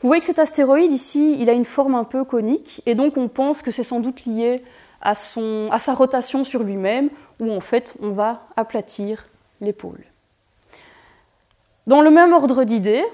[0.00, 3.18] Vous voyez que cet astéroïde ici, il a une forme un peu conique et donc
[3.18, 4.62] on pense que c'est sans doute lié
[5.02, 9.26] à, son, à sa rotation sur lui-même où en fait on va aplatir
[11.86, 13.04] Dans le même ordre d'idées,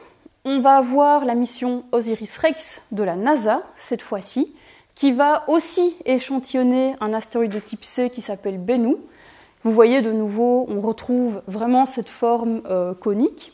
[0.45, 4.55] on va avoir la mission Osiris-Rex de la NASA, cette fois-ci,
[4.95, 8.97] qui va aussi échantillonner un astéroïde de type C qui s'appelle Bennu.
[9.63, 13.53] Vous voyez de nouveau, on retrouve vraiment cette forme euh, conique.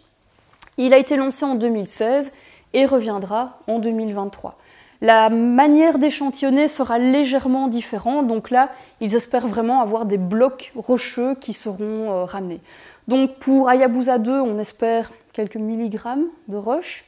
[0.79, 2.33] Il a été lancé en 2016
[2.73, 4.57] et reviendra en 2023.
[5.05, 8.71] La manière d'échantillonner sera légèrement différente, donc là,
[9.03, 12.63] ils espèrent vraiment avoir des blocs rocheux qui seront euh, ramenés.
[13.07, 17.05] Donc pour Hayabusa 2, on espère quelques milligrammes de roche.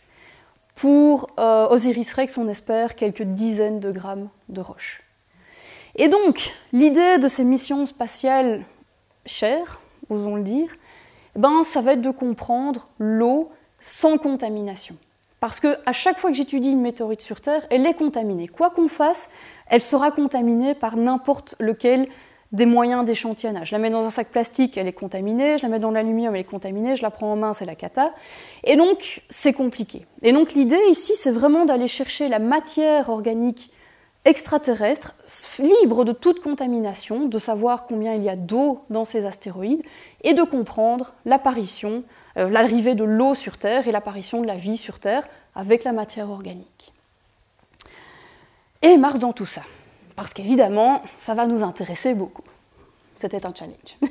[0.75, 5.03] Pour euh, Osiris Rex, on espère quelques dizaines de grammes de roche.
[5.95, 8.67] Et donc, l'idée de ces missions spatiales
[9.25, 9.81] chères,
[10.11, 10.69] osons le dire,
[11.35, 14.97] ben, ça va être de comprendre l'eau sans contamination.
[15.47, 18.49] Parce que à chaque fois que j'étudie une météorite sur Terre, elle est contaminée.
[18.49, 19.31] Quoi qu'on fasse,
[19.69, 22.09] elle sera contaminée par n'importe lequel
[22.51, 23.69] des moyens d'échantillonnage.
[23.69, 26.35] Je la mets dans un sac plastique, elle est contaminée, je la mets dans l'aluminium,
[26.35, 28.13] elle est contaminée, je la prends en main, c'est la cata.
[28.65, 30.05] Et donc, c'est compliqué.
[30.23, 33.71] Et donc, l'idée ici, c'est vraiment d'aller chercher la matière organique
[34.25, 35.15] extraterrestre,
[35.61, 39.85] libre de toute contamination, de savoir combien il y a d'eau dans ces astéroïdes,
[40.25, 42.03] et de comprendre l'apparition,
[42.37, 46.31] l'arrivée de l'eau sur Terre et l'apparition de la vie sur Terre avec la matière
[46.31, 46.93] organique.
[48.83, 49.63] Et Mars dans tout ça
[50.17, 52.43] parce qu'évidemment, ça va nous intéresser beaucoup.
[53.15, 53.99] C'était un challenge.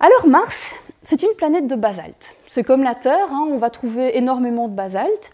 [0.00, 2.34] Alors Mars, c'est une planète de basalte.
[2.46, 5.30] C'est comme la Terre, hein, on va trouver énormément de basalte,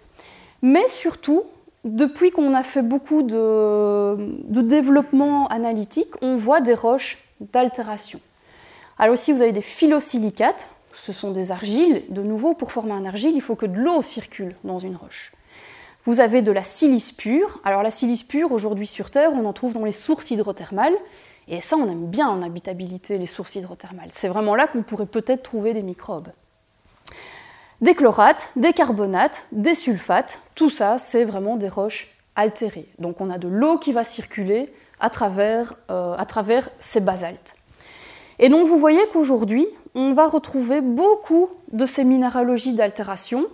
[0.60, 1.44] mais surtout,
[1.84, 4.16] depuis qu'on a fait beaucoup de,
[4.60, 8.20] développement analytique, on voit des roches d'altération.
[8.98, 12.02] Alors aussi, vous avez des phyllosilicates, ce sont des argiles.
[12.08, 15.32] De nouveau, pour former un argile, il faut que de l'eau circule dans une roche.
[16.04, 17.60] Vous avez de la silice pure.
[17.64, 20.96] Alors la silice pure, aujourd'hui sur Terre, on en trouve dans les sources hydrothermales.
[21.46, 24.10] Et ça, on aime bien en habitabilité, les sources hydrothermales.
[24.10, 26.28] C'est vraiment là qu'on pourrait peut-être trouver des microbes.
[27.80, 32.88] Des chlorates, des carbonates, des sulfates, tout ça, c'est vraiment des roches altérées.
[32.98, 37.57] Donc on a de l'eau qui va circuler à travers, euh, à travers ces basaltes.
[38.38, 43.46] Et donc vous voyez qu'aujourd'hui, on va retrouver beaucoup de ces minéralogies d'altération.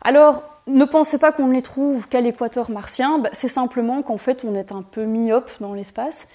[0.00, 4.18] Alors, ne pensez pas qu'on ne les trouve qu'à l'équateur martien, bah, c'est simplement qu'en
[4.18, 6.28] fait on est un peu myope dans l'espace.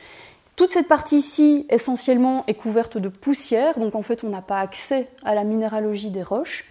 [0.55, 4.59] Toute cette partie ici, essentiellement, est couverte de poussière, donc en fait on n'a pas
[4.59, 6.65] accès à la minéralogie des roches.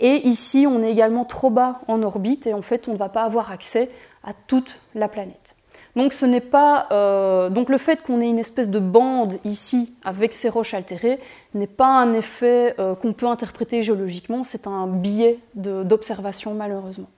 [0.00, 3.08] Et ici, on est également trop bas en orbite et en fait on ne va
[3.08, 3.90] pas avoir accès
[4.24, 5.54] à toute la planète.
[5.98, 9.96] Donc ce n'est pas euh, donc le fait qu'on ait une espèce de bande ici
[10.04, 11.18] avec ces roches altérées
[11.54, 17.08] n'est pas un effet euh, qu'on peut interpréter géologiquement, c'est un biais d'observation malheureusement.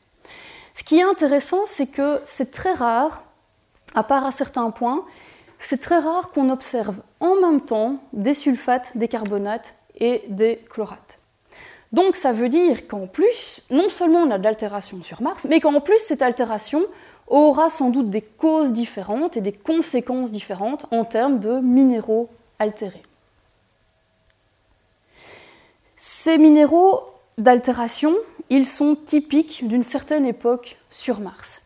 [0.72, 3.22] Ce qui est intéressant, c'est que c'est très rare,
[3.94, 5.04] à part à certains points,
[5.58, 11.18] c'est très rare qu'on observe en même temps des sulfates, des carbonates et des chlorates.
[11.92, 15.60] Donc ça veut dire qu'en plus, non seulement on a de l'altération sur Mars, mais
[15.60, 16.86] qu'en plus cette altération,
[17.30, 23.02] aura sans doute des causes différentes et des conséquences différentes en termes de minéraux altérés.
[25.96, 27.00] Ces minéraux
[27.38, 28.14] d'altération,
[28.50, 31.62] ils sont typiques d'une certaine époque sur Mars.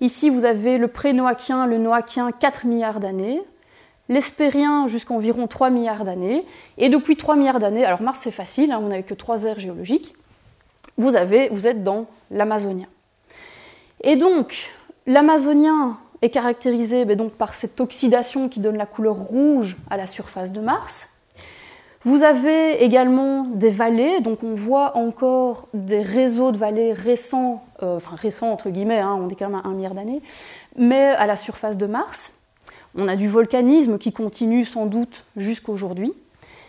[0.00, 3.42] Ici, vous avez le pré-noachien, le noachien 4 milliards d'années.
[4.08, 6.44] l'Hespérien jusqu'à environ 3 milliards d'années,
[6.78, 9.58] et depuis 3 milliards d'années, alors Mars c'est facile, hein, on n'avait que 3 aires
[9.58, 10.14] géologiques,
[10.96, 12.86] vous êtes dans l'Amazonien.
[14.02, 14.70] Et donc,
[15.06, 20.06] l'Amazonien est caractérisé ben donc, par cette oxydation qui donne la couleur rouge à la
[20.06, 21.10] surface de Mars.
[22.04, 27.96] Vous avez également des vallées, donc on voit encore des réseaux de vallées récents, euh,
[27.96, 30.22] enfin récents entre guillemets, hein, on est quand même à un milliard d'années,
[30.76, 32.34] mais à la surface de Mars.
[32.96, 36.12] On a du volcanisme qui continue sans doute jusqu'aujourd'hui.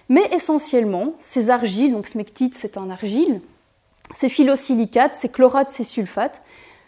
[0.09, 3.41] Mais essentiellement, ces argiles, donc smectite c'est un argile,
[4.15, 6.41] ces phyllosilicates, ces chlorates, ces sulfates,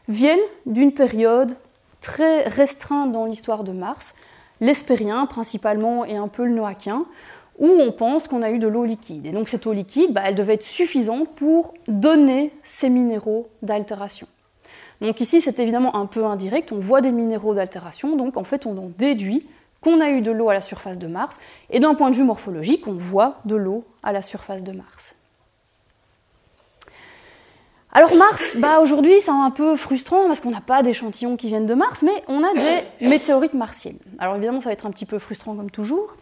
[0.10, 1.54] viennent d'une période
[2.02, 4.16] très restreinte dans l'histoire de Mars,
[4.60, 7.06] l'Hespérien principalement et un peu le Noachien,
[7.60, 9.26] où on pense qu'on a eu de l'eau liquide.
[9.26, 14.28] Et donc cette eau liquide, bah, elle devait être suffisante pour donner ces minéraux d'altération.
[15.02, 18.66] Donc ici, c'est évidemment un peu indirect, on voit des minéraux d'altération, donc en fait
[18.66, 19.48] on en déduit
[19.82, 22.24] qu'on a eu de l'eau à la surface de Mars, et d'un point de vue
[22.24, 25.19] morphologique, on voit de l'eau à la surface de Mars.
[27.92, 31.66] Alors Mars, bah aujourd'hui c'est un peu frustrant parce qu'on n'a pas d'échantillons qui viennent
[31.66, 33.98] de Mars, mais on a des météorites martiennes.
[34.20, 36.16] Alors évidemment ça va être un petit peu frustrant comme toujours.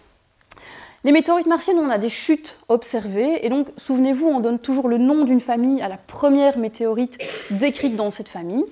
[1.03, 4.97] Les météorites martiennes, on a des chutes observées, et donc souvenez-vous, on donne toujours le
[4.97, 7.17] nom d'une famille à la première météorite
[7.51, 8.65] décrite dans cette famille.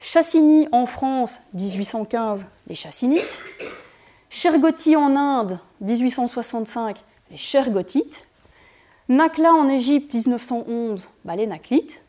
[0.00, 3.38] Chassini en France, 1815, les chassinites.
[4.28, 6.96] Chergoti en Inde, 1865,
[7.30, 8.24] les chergotites.
[9.08, 12.03] Nakla en Égypte, 1911, bah, les naklites.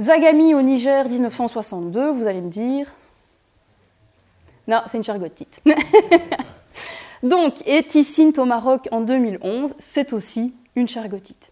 [0.00, 2.86] Zagami au Niger, 1962, vous allez me dire.
[4.68, 5.60] Non, c'est une chargotite.
[7.22, 7.84] Donc, et
[8.36, 11.50] au Maroc en 2011, c'est aussi une chargotite.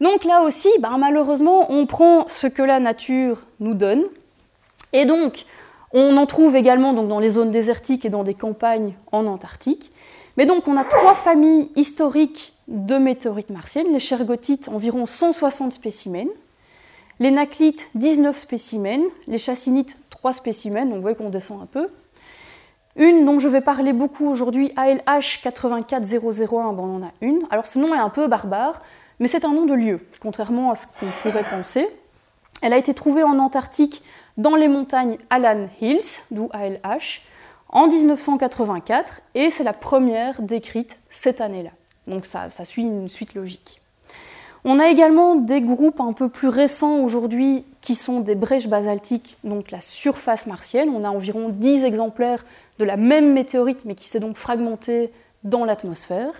[0.00, 4.04] Donc là aussi, ben, malheureusement, on prend ce que la nature nous donne.
[4.94, 5.44] Et donc,
[5.92, 9.92] on en trouve également dans les zones désertiques et dans des campagnes en Antarctique.
[10.38, 13.92] Mais donc, on a trois familles historiques de météorites martiennes.
[13.92, 16.30] Les chergotites, environ 160 spécimens.
[17.20, 19.04] Les naclites, 19 spécimens.
[19.26, 20.86] Les chassinites, 3 spécimens.
[20.86, 21.88] Donc vous voyez qu'on descend un peu.
[22.96, 27.42] Une dont je vais parler beaucoup aujourd'hui, ALH 84001, bon, on en a une.
[27.50, 28.82] Alors ce nom est un peu barbare,
[29.18, 31.88] mais c'est un nom de lieu, contrairement à ce qu'on pourrait penser.
[32.60, 34.02] Elle a été trouvée en Antarctique
[34.36, 37.22] dans les montagnes Alan Hills, d'où ALH,
[37.70, 41.70] en 1984, et c'est la première décrite cette année-là.
[42.06, 43.81] Donc ça, ça suit une suite logique.
[44.64, 49.36] On a également des groupes un peu plus récents aujourd'hui qui sont des brèches basaltiques,
[49.42, 50.88] donc la surface martienne.
[50.94, 52.44] On a environ 10 exemplaires
[52.78, 55.10] de la même météorite, mais qui s'est donc fragmentée
[55.42, 56.30] dans l'atmosphère.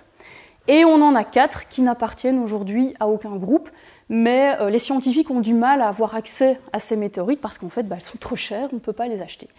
[0.69, 3.69] Et on en a 4 qui n'appartiennent aujourd'hui à aucun groupe,
[4.07, 7.69] mais euh, les scientifiques ont du mal à avoir accès à ces météorites parce qu'en
[7.69, 9.49] fait, bah, elles sont trop chères, on ne peut pas les acheter.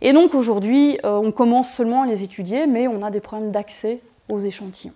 [0.00, 3.50] Et donc aujourd'hui, euh, on commence seulement à les étudier, mais on a des problèmes
[3.50, 4.94] d'accès aux échantillons.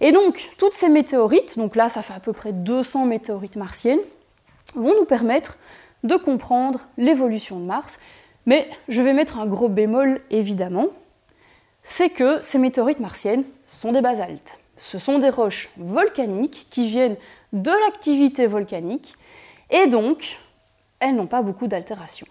[0.00, 4.00] Et donc, toutes ces météorites, donc là ça fait à peu près 200 météorites martiennes,
[4.74, 5.56] vont nous permettre
[6.04, 7.98] de comprendre l'évolution de Mars.
[8.46, 10.88] Mais je vais mettre un gros bémol évidemment,
[11.82, 14.58] c'est que ces météorites martiennes sont des basaltes.
[14.76, 17.16] Ce sont des roches volcaniques qui viennent
[17.52, 19.14] de l'activité volcanique
[19.70, 20.38] et donc
[21.00, 22.26] elles n'ont pas beaucoup d'altération.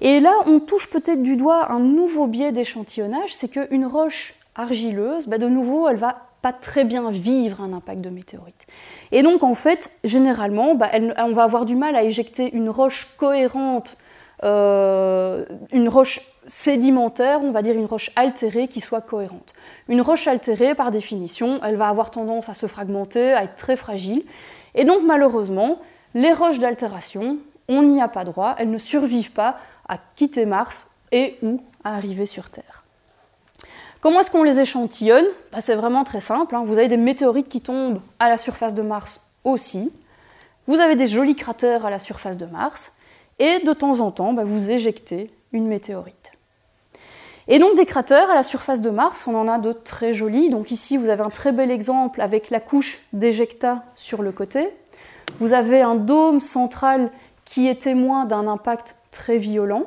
[0.00, 5.28] Et là, on touche peut-être du doigt un nouveau biais d'échantillonnage, c'est qu'une roche argileuse,
[5.28, 8.66] bah, de nouveau, elle va pas très bien vivre un impact de météorite.
[9.12, 13.14] Et donc en fait, généralement, bah, on va avoir du mal à éjecter une roche
[13.16, 13.96] cohérente,
[14.42, 19.54] euh, une roche sédimentaire, on va dire une roche altérée qui soit cohérente.
[19.88, 23.76] Une roche altérée, par définition, elle va avoir tendance à se fragmenter, à être très
[23.76, 24.24] fragile.
[24.74, 25.78] Et donc malheureusement,
[26.14, 30.90] les roches d'altération, on n'y a pas droit, elles ne survivent pas à quitter Mars
[31.12, 32.71] et ou à arriver sur Terre.
[34.02, 36.56] Comment est-ce qu'on les échantillonne bah, C'est vraiment très simple.
[36.56, 36.64] Hein.
[36.66, 39.92] Vous avez des météorites qui tombent à la surface de Mars aussi.
[40.66, 42.96] Vous avez des jolis cratères à la surface de Mars.
[43.38, 46.32] Et de temps en temps, bah, vous éjectez une météorite.
[47.46, 50.50] Et donc des cratères à la surface de Mars, on en a de très jolis.
[50.50, 54.68] Donc ici, vous avez un très bel exemple avec la couche d'éjecta sur le côté.
[55.36, 57.12] Vous avez un dôme central
[57.44, 59.84] qui est témoin d'un impact très violent.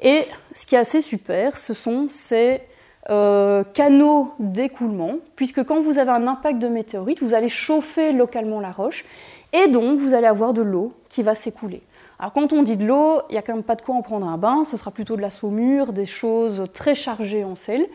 [0.00, 2.62] Et ce qui est assez super, ce sont ces
[3.10, 8.60] euh, canaux d'écoulement, puisque quand vous avez un impact de météorite, vous allez chauffer localement
[8.60, 9.04] la roche,
[9.52, 11.82] et donc vous allez avoir de l'eau qui va s'écouler.
[12.18, 14.02] Alors quand on dit de l'eau, il n'y a quand même pas de quoi en
[14.02, 17.86] prendre un bain, ce sera plutôt de la saumure, des choses très chargées en sel,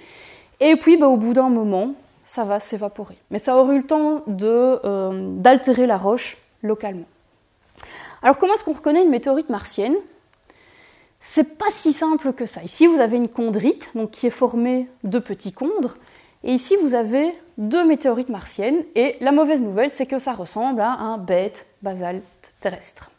[0.59, 1.93] et puis bah, au bout d'un moment,
[2.25, 3.17] ça va s'évaporer.
[3.31, 7.05] Mais ça aura eu le temps euh, d'altérer la roche localement.
[8.21, 9.95] Alors comment est-ce qu'on reconnaît une météorite martienne?
[11.25, 12.61] C'est pas si simple que ça.
[12.63, 15.95] Ici, vous avez une chondrite, donc qui est formée de petits chondres,
[16.43, 20.81] et ici, vous avez deux météorites martiennes, et la mauvaise nouvelle, c'est que ça ressemble
[20.81, 22.23] à un bête basalte
[22.59, 23.09] terrestre.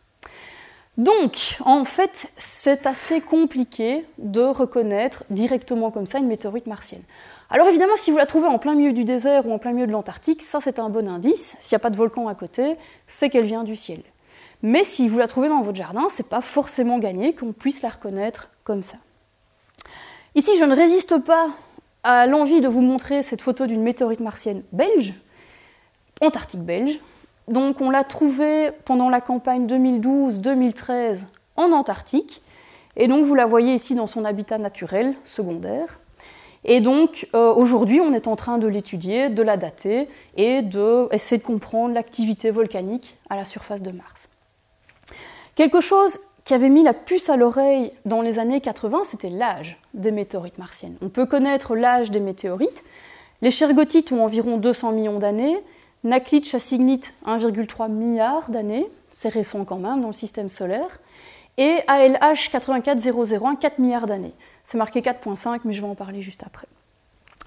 [0.99, 7.03] Donc, en fait, c'est assez compliqué de reconnaître directement comme ça une météorite martienne.
[7.49, 9.87] Alors évidemment, si vous la trouvez en plein milieu du désert ou en plein milieu
[9.87, 11.57] de l'Antarctique, ça c'est un bon indice.
[11.61, 12.77] S'il n'y a pas de volcan à côté,
[13.09, 14.03] c'est qu'elle vient du ciel.
[14.67, 17.91] Mais si vous la trouvez dans votre jardin, c'est pas forcément gagné qu'on puisse la
[17.91, 18.97] reconnaître comme ça.
[20.35, 21.51] Ici, je ne résiste pas
[22.03, 25.13] à l'envie de vous montrer cette photo d'une météorite martienne belge,
[26.23, 26.99] antarctique belge.
[27.47, 32.41] Donc on l'a trouvée pendant la campagne 2012-2013 en Antarctique.
[32.97, 36.01] Et donc vous la voyez ici dans son habitat naturel secondaire.
[36.65, 40.09] Et donc euh, aujourd'hui, on est en train de l'étudier, de la dater
[40.39, 44.31] et d'essayer de, de comprendre l'activité volcanique à la surface de Mars.
[45.55, 49.79] Quelque chose qui avait mis la puce à l'oreille dans les années 80, c'était l'âge
[49.95, 50.97] des météorites martiennes.
[51.01, 52.83] On peut connaître l'âge des météorites.
[53.41, 55.57] Les Shergottites ont environ 200 millions d'années,
[56.03, 61.01] Naklit Chassignite 1,3 milliard d'années, c'est récent quand même dans le système solaire,
[61.57, 64.35] et ALH 84001 4 milliards d'années.
[64.65, 66.67] C'est marqué 4.5, mais je vais en parler juste après.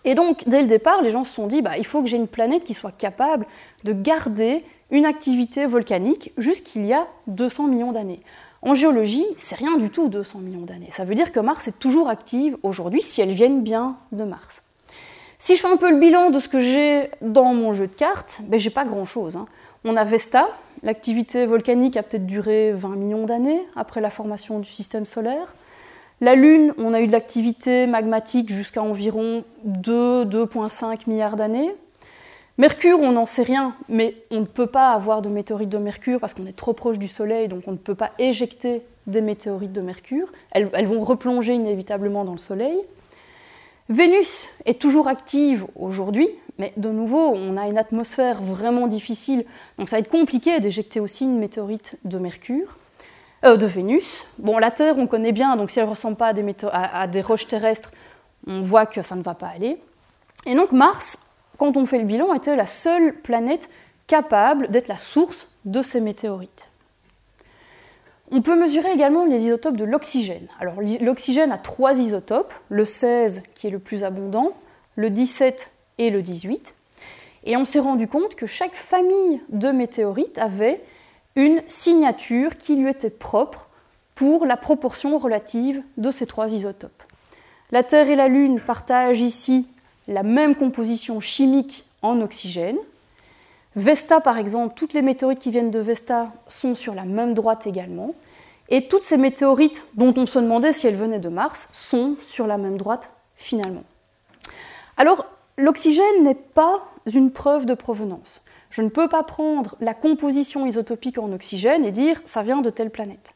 [0.06, 2.18] Et donc, dès le départ, les gens se sont dit, bah, il faut que j'ai
[2.18, 3.46] une planète qui soit capable
[3.84, 8.22] de garder une activité volcanique jusqu'il y a 200 millions d'années.
[8.62, 10.90] En géologie, c'est rien du tout 200 millions d'années.
[10.96, 14.64] Ça veut dire que Mars est toujours active aujourd'hui si elle vient bien de Mars.
[15.40, 17.94] Si je fais un peu le bilan de ce que j'ai dans mon jeu de
[17.94, 19.36] cartes, ben j'ai pas grand-chose.
[19.36, 19.46] Hein.
[19.86, 20.48] On a Vesta,
[20.82, 25.54] l'activité volcanique a peut-être duré 20 millions d'années après la formation du système solaire.
[26.20, 31.76] La Lune, on a eu de l'activité magmatique jusqu'à environ 2, 2,5 milliards d'années.
[32.58, 36.20] Mercure, on n'en sait rien, mais on ne peut pas avoir de météorites de Mercure
[36.20, 39.74] parce qu'on est trop proche du Soleil, donc on ne peut pas éjecter des météorites
[39.74, 40.32] de Mercure.
[40.52, 42.80] Elles, vont replonger inévitablement dans le Soleil.
[43.90, 49.46] Vénus est toujours active aujourd'hui, mais de nouveau, on a une atmosphère vraiment difficile,
[49.78, 52.76] donc ça va être compliqué d'éjecter aussi une météorite de Mercure.
[53.46, 54.26] Euh, de Vénus.
[54.40, 56.34] Bon, la Terre, on connaît bien, donc si elle ne ressemble pas
[56.72, 57.92] à des roches terrestres,
[58.48, 59.78] on voit que ça ne va pas aller.
[60.48, 61.20] Et donc Mars,
[61.58, 63.70] quand on fait le bilan, était la seule planète
[64.08, 66.70] capable d'être la source de ces météorites.
[68.32, 70.48] On peut mesurer également les isotopes de l'oxygène.
[70.60, 74.54] Alors l'oxygène a trois isotopes, le 16 qui est le plus abondant,
[74.96, 76.74] le 17 et le 18.
[77.46, 80.84] Et on s'est rendu compte que chaque famille de météorites avait
[81.38, 83.70] une signature qui lui était propre
[84.16, 87.04] pour la proportion relative de ces trois isotopes.
[87.72, 89.70] La Terre et la Lune partagent ici
[90.08, 92.78] la même composition chimique en oxygène.
[93.76, 97.68] Vesta, par exemple, toutes les météorites qui viennent de Vesta sont sur la même droite
[97.68, 98.16] également.
[98.70, 102.48] Et toutes ces météorites dont on se demandait si elles venaient de Mars sont sur
[102.48, 103.84] la même droite finalement.
[104.98, 105.26] Alors,
[105.58, 106.84] l'oxygène n'est pas
[107.14, 108.42] une preuve de provenance.
[108.70, 112.70] Je ne peux pas prendre la composition isotopique en oxygène et dire ça vient de
[112.70, 113.34] telle planète.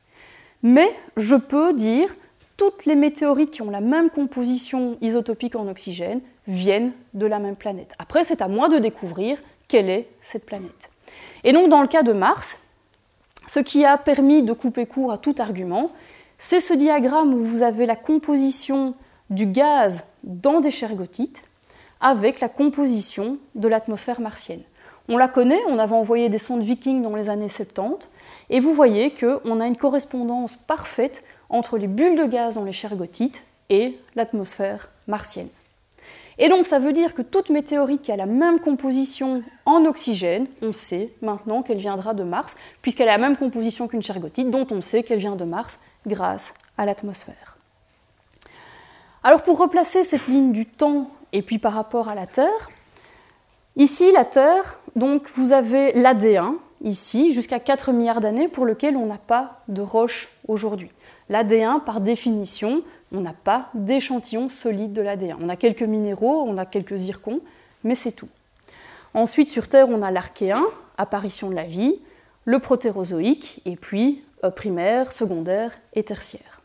[0.64, 2.14] Mais je peux dire
[2.58, 7.56] toutes les météorites qui ont la même composition isotopique en oxygène viennent de la même
[7.56, 7.94] planète.
[8.00, 9.38] Après, c'est à moi de découvrir
[9.68, 10.90] quelle est cette planète.
[11.44, 12.60] Et donc, dans le cas de Mars,
[13.48, 15.92] ce qui a permis de couper court à tout argument,
[16.38, 18.96] c'est ce diagramme où vous avez la composition
[19.30, 21.44] du gaz dans des Shergottites
[22.00, 24.62] avec la composition de l'atmosphère martienne.
[25.08, 28.10] On la connaît, on avait envoyé des sondes Viking dans les années 70,
[28.50, 32.74] et vous voyez qu'on a une correspondance parfaite entre les bulles de gaz dans les
[32.74, 35.50] Shergottites et l'atmosphère martienne.
[36.44, 40.48] Et donc ça veut dire que toute météorite qui a la même composition en oxygène,
[40.64, 44.66] on sait maintenant qu'elle viendra de Mars, puisqu'elle a la même composition qu'une Shergottite, dont
[44.72, 47.58] on sait qu'elle vient de Mars grâce à l'atmosphère.
[49.24, 52.72] Alors pour replacer cette ligne du temps et puis par rapport à la Terre,
[53.76, 59.06] ici la Terre, donc vous avez l'AD1, ici, jusqu'à 4 milliards d'années, pour lequel on
[59.06, 60.90] n'a pas de roche aujourd'hui.
[61.30, 65.38] L'AD1, par définition, on n'a pas d'échantillon solide de l'AD1.
[65.42, 67.42] On a quelques minéraux, on a quelques zircons,
[67.84, 68.30] mais c'est tout.
[69.14, 70.64] Ensuite, sur Terre, on a l'archéen,
[70.98, 71.96] apparition de la vie,
[72.46, 76.62] le protérozoïque, et puis euh, primaire, secondaire et tertiaire.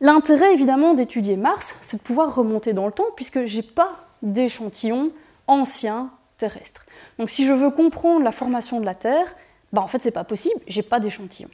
[0.00, 3.96] L'intérêt évidemment d'étudier Mars, c'est de pouvoir remonter dans le temps, puisque je n'ai pas
[4.22, 5.10] d'échantillon
[5.48, 6.86] ancien terrestre.
[7.18, 9.34] Donc si je veux comprendre la formation de la Terre,
[9.72, 11.50] bah en fait c'est pas possible, j'ai pas d'échantillon.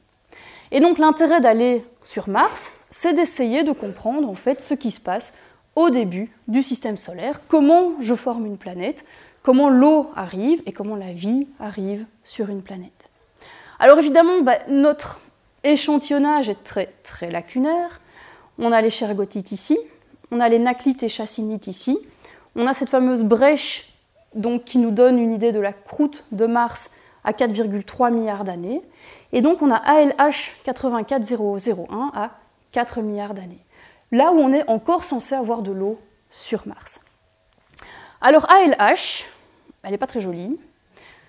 [0.70, 5.01] Et donc l'intérêt d'aller sur Mars, c'est d'essayer de comprendre en fait ce qui se
[5.01, 5.35] passe
[5.76, 9.05] au début du système solaire, comment je forme une planète,
[9.43, 13.09] comment l'eau arrive et comment la vie arrive sur une planète.
[13.78, 15.20] Alors évidemment, bah, notre
[15.64, 18.01] échantillonnage est très très lacunaire.
[18.59, 19.78] On a les chergotites ici,
[20.30, 21.99] on a les naclites et chassinites ici,
[22.55, 23.93] on a cette fameuse brèche
[24.35, 26.91] donc, qui nous donne une idée de la croûte de Mars
[27.24, 28.82] à 4,3 milliards d'années.
[29.32, 32.30] Et donc on a ALH 84001 à
[32.72, 33.64] 4 milliards d'années.
[34.12, 35.99] Là où on est encore censé avoir de l'eau
[36.30, 37.01] sur Mars.
[38.20, 39.24] Alors ALH,
[39.82, 40.59] elle n'est pas très jolie.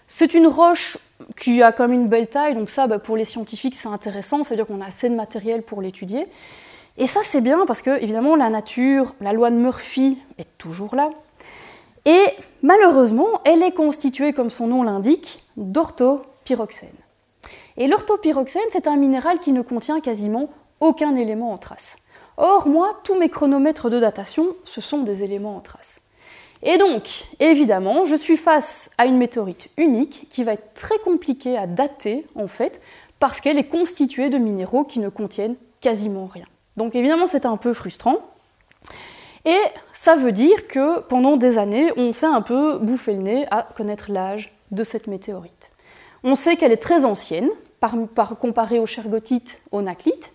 [0.07, 0.97] C'est une roche
[1.35, 4.67] qui a comme une belle taille, donc ça, bah, pour les scientifiques, c'est intéressant, c'est-à-dire
[4.67, 6.27] qu'on a assez de matériel pour l'étudier.
[6.97, 10.95] Et ça, c'est bien parce que, évidemment, la nature, la loi de Murphy est toujours
[10.95, 11.09] là.
[12.65, 16.89] Malheureusement, elle est constituée, comme son nom l'indique, d'orthopyroxène.
[17.77, 20.49] Et l'orthopyroxène, c'est un minéral qui ne contient quasiment
[20.79, 21.97] aucun élément en trace.
[22.37, 26.01] Or, moi, tous mes chronomètres de datation, ce sont des éléments en trace.
[26.63, 31.57] Et donc, évidemment, je suis face à une météorite unique qui va être très compliquée
[31.57, 32.81] à dater, en fait,
[33.19, 36.45] parce qu'elle est constituée de minéraux qui ne contiennent quasiment rien.
[36.77, 38.17] Donc, évidemment, c'est un peu frustrant.
[39.45, 39.61] Et
[39.93, 43.67] ça veut dire que pendant des années, on s'est un peu bouffé le nez à
[43.75, 45.69] connaître l'âge de cette météorite.
[46.23, 50.31] On sait qu'elle est très ancienne, par, comparée aux chergotites, aux naclites.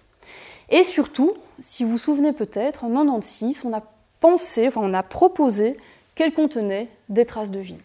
[0.71, 3.83] Et surtout, si vous vous souvenez peut-être, en 96, on a
[4.21, 5.77] pensé, enfin on a proposé
[6.15, 7.79] qu'elle contenait des traces de vie.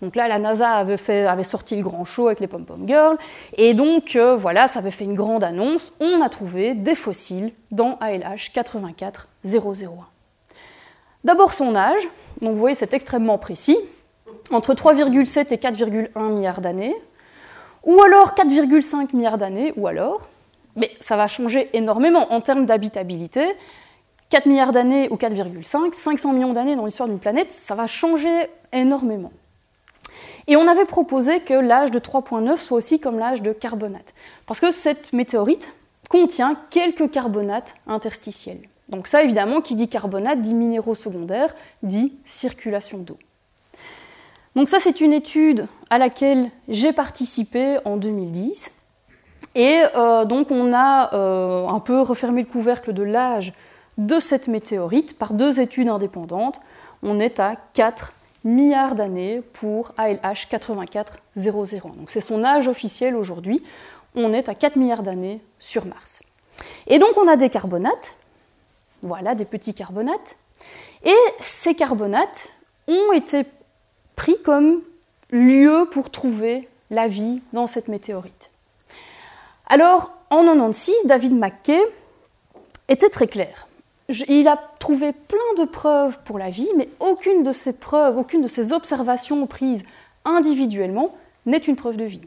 [0.00, 3.18] Donc là, la NASA avait sorti le grand show avec les pom-pom girls,
[3.58, 5.92] et donc euh, voilà, ça avait fait une grande annonce.
[6.00, 10.09] On a trouvé des fossiles dans ALH 84001.
[11.24, 12.08] D'abord son âge,
[12.40, 13.76] donc vous voyez c'est extrêmement précis,
[14.50, 16.94] entre 3,7 et 4,1 milliards d'années,
[17.84, 20.28] ou alors 4,5 milliards d'années, ou alors,
[20.76, 23.44] mais ça va changer énormément en termes d'habitabilité.
[24.30, 28.48] 4 milliards d'années ou 4,5, 500 millions d'années dans l'histoire d'une planète, ça va changer
[28.72, 29.32] énormément.
[30.46, 34.14] Et on avait proposé que l'âge de 3,9 soit aussi comme l'âge de carbonate,
[34.46, 35.72] parce que cette météorite
[36.08, 38.60] contient quelques carbonates interstitiels.
[38.90, 43.18] Donc ça, évidemment, qui dit carbonate dit minéraux secondaires, dit circulation d'eau.
[44.56, 48.76] Donc ça, c'est une étude à laquelle j'ai participé en 2010.
[49.54, 53.52] Et euh, donc on a euh, un peu refermé le couvercle de l'âge
[53.98, 56.60] de cette météorite par deux études indépendantes.
[57.02, 58.12] On est à 4
[58.44, 61.88] milliards d'années pour ALH 84001.
[61.96, 63.62] Donc c'est son âge officiel aujourd'hui.
[64.14, 66.22] On est à 4 milliards d'années sur Mars.
[66.86, 68.14] Et donc on a des carbonates
[69.02, 70.36] voilà, des petits carbonates.
[71.04, 72.48] Et ces carbonates
[72.88, 73.44] ont été
[74.16, 74.82] pris comme
[75.30, 78.50] lieu pour trouver la vie dans cette météorite.
[79.66, 81.80] Alors, en 96, David McKay
[82.88, 83.66] était très clair.
[84.28, 88.42] Il a trouvé plein de preuves pour la vie, mais aucune de ces preuves, aucune
[88.42, 89.84] de ces observations prises
[90.24, 91.14] individuellement
[91.46, 92.22] n'est une preuve de vie.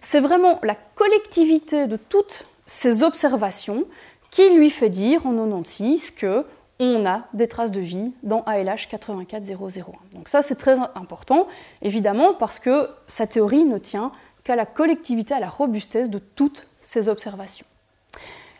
[0.00, 3.84] C'est vraiment la collectivité de toutes ces observations
[4.30, 6.44] qui lui fait dire en 96 que
[6.78, 9.84] on a des traces de vie dans ALH 84001.
[10.14, 11.46] Donc ça c'est très important,
[11.82, 14.12] évidemment, parce que sa théorie ne tient
[14.44, 17.66] qu'à la collectivité, à la robustesse de toutes ces observations.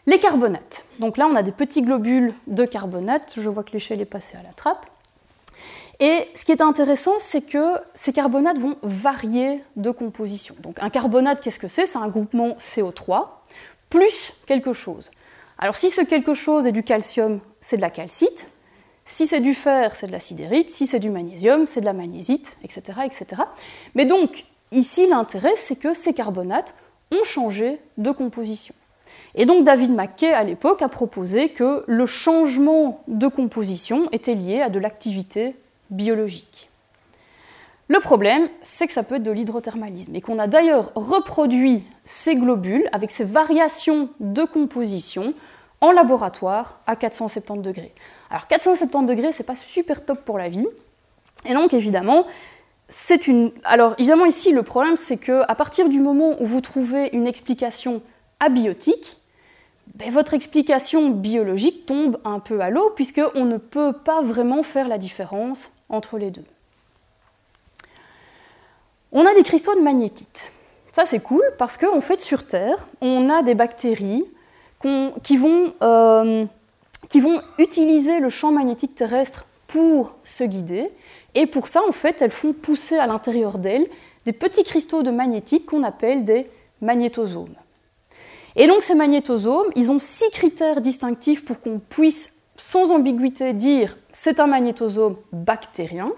[0.07, 0.85] Les carbonates.
[0.99, 4.37] Donc là on a des petits globules de carbonate, je vois que l'échelle est passée
[4.37, 4.85] à la trappe.
[5.99, 10.55] Et ce qui est intéressant, c'est que ces carbonates vont varier de composition.
[10.61, 11.87] Donc un carbonate, qu'est-ce que c'est?
[11.87, 13.29] C'est un groupement CO3
[13.91, 15.11] plus quelque chose.
[15.62, 18.46] Alors si ce quelque chose est du calcium, c'est de la calcite.
[19.04, 20.70] Si c'est du fer, c'est de la sidérite.
[20.70, 23.42] Si c'est du magnésium, c'est de la magnésite, etc., etc.
[23.94, 26.74] Mais donc, ici, l'intérêt, c'est que ces carbonates
[27.12, 28.74] ont changé de composition.
[29.34, 34.62] Et donc David McKay, à l'époque, a proposé que le changement de composition était lié
[34.62, 35.54] à de l'activité
[35.90, 36.70] biologique.
[37.88, 42.36] Le problème, c'est que ça peut être de l'hydrothermalisme et qu'on a d'ailleurs reproduit ces
[42.36, 45.34] globules avec ces variations de composition
[45.81, 47.95] en laboratoire à 470 degrés.
[48.31, 50.66] Alors 470 degrés, c'est pas super top pour la vie.
[51.47, 52.26] Et donc évidemment,
[52.89, 53.53] c'est une.
[53.64, 57.26] Alors évidemment ici le problème c'est que à partir du moment où vous trouvez une
[57.26, 58.03] explication
[58.41, 59.16] abiotique,
[59.95, 64.89] ben, votre explication biologique tombe un peu à l'eau puisqu'on ne peut pas vraiment faire
[64.89, 66.45] la différence entre les deux.
[69.12, 70.53] On a des cristaux de magnétite.
[70.93, 74.24] Ça c'est cool parce qu'en fait sur Terre, on a des bactéries
[74.83, 76.47] qui, vont, euh,
[77.09, 80.91] qui vont utiliser le champ magnétique terrestre pour se guider.
[81.35, 83.87] Et pour ça, en fait, elles font pousser à l'intérieur d'elles
[84.26, 86.51] des petits cristaux de magnétique qu'on appelle des
[86.81, 87.55] magnétosomes.
[88.57, 93.97] Et donc ces magnétosomes, ils ont six critères distinctifs pour qu'on puisse sans ambiguïté dire
[94.12, 96.12] c'est un magnétosome bactérien.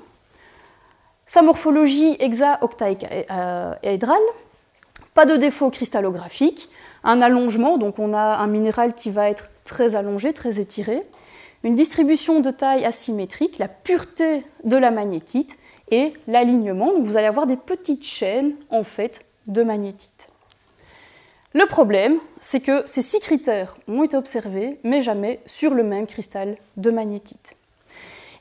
[1.27, 4.17] Sa morphologie hexaoctaédrale,
[5.15, 6.69] pas de défaut cristallographique,
[7.05, 11.03] un allongement, donc on a un minéral qui va être très allongé, très étiré,
[11.65, 15.57] une distribution de taille asymétrique, la pureté de la magnétite
[15.91, 16.93] et l'alignement.
[16.93, 20.29] Donc vous allez avoir des petites chaînes en fait de magnétite.
[21.55, 26.07] Le problème, c'est que ces six critères ont été observés, mais jamais sur le même
[26.07, 27.57] cristal de magnétite.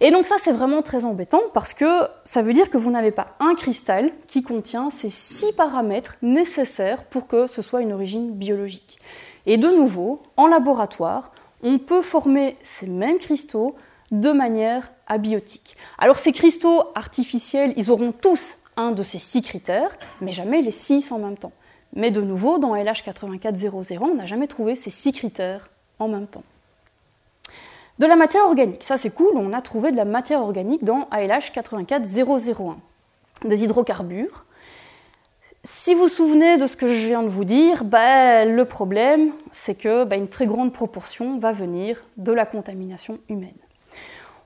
[0.04, 3.12] Et donc ça, c'est vraiment très embêtant parce que ça veut dire que vous n'avez
[3.12, 8.32] pas un cristal qui contient ces six paramètres nécessaires pour que ce soit une origine
[8.32, 9.00] biologique.
[9.46, 11.32] Et de nouveau, en laboratoire,
[11.62, 13.76] on peut former ces mêmes cristaux
[14.10, 15.78] de manière abiotique.
[16.00, 20.72] Alors ces cristaux artificiels, ils auront tous un de ces six critères, mais jamais les
[20.72, 21.54] six en même temps.
[21.96, 26.44] Mais de nouveau, dans LH8400, on n'a jamais trouvé ces six critères en même temps.
[28.00, 31.08] De la matière organique, ça c'est cool, on a trouvé de la matière organique dans
[31.12, 32.78] ALH 84001,
[33.46, 34.46] des hydrocarbures.
[35.64, 39.34] Si vous vous souvenez de ce que je viens de vous dire, bah, le problème
[39.52, 43.52] c'est que bah, une très grande proportion va venir de la contamination humaine.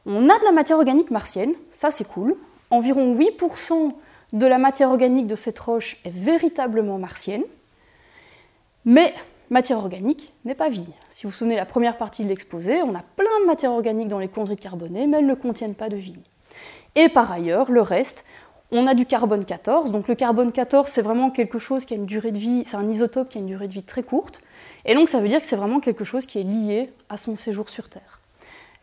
[0.06, 2.36] On a de la matière organique martienne, ça c'est cool.
[2.72, 3.94] Environ 8%
[4.34, 7.44] de la matière organique de cette roche est véritablement martienne,
[8.84, 9.14] mais
[9.50, 10.86] matière organique n'est pas vie.
[11.10, 14.08] Si vous vous souvenez la première partie de l'exposé, on a plein de matière organique
[14.08, 16.20] dans les chondrites carbonées, mais elles ne contiennent pas de vie.
[16.96, 18.26] Et par ailleurs, le reste,
[18.72, 19.92] on a du carbone 14.
[19.92, 22.78] Donc le carbone 14, c'est vraiment quelque chose qui a une durée de vie, c'est
[22.78, 24.42] un isotope qui a une durée de vie très courte.
[24.86, 27.38] Et donc ça veut dire que c'est vraiment quelque chose qui est lié à son
[27.38, 28.22] séjour sur Terre.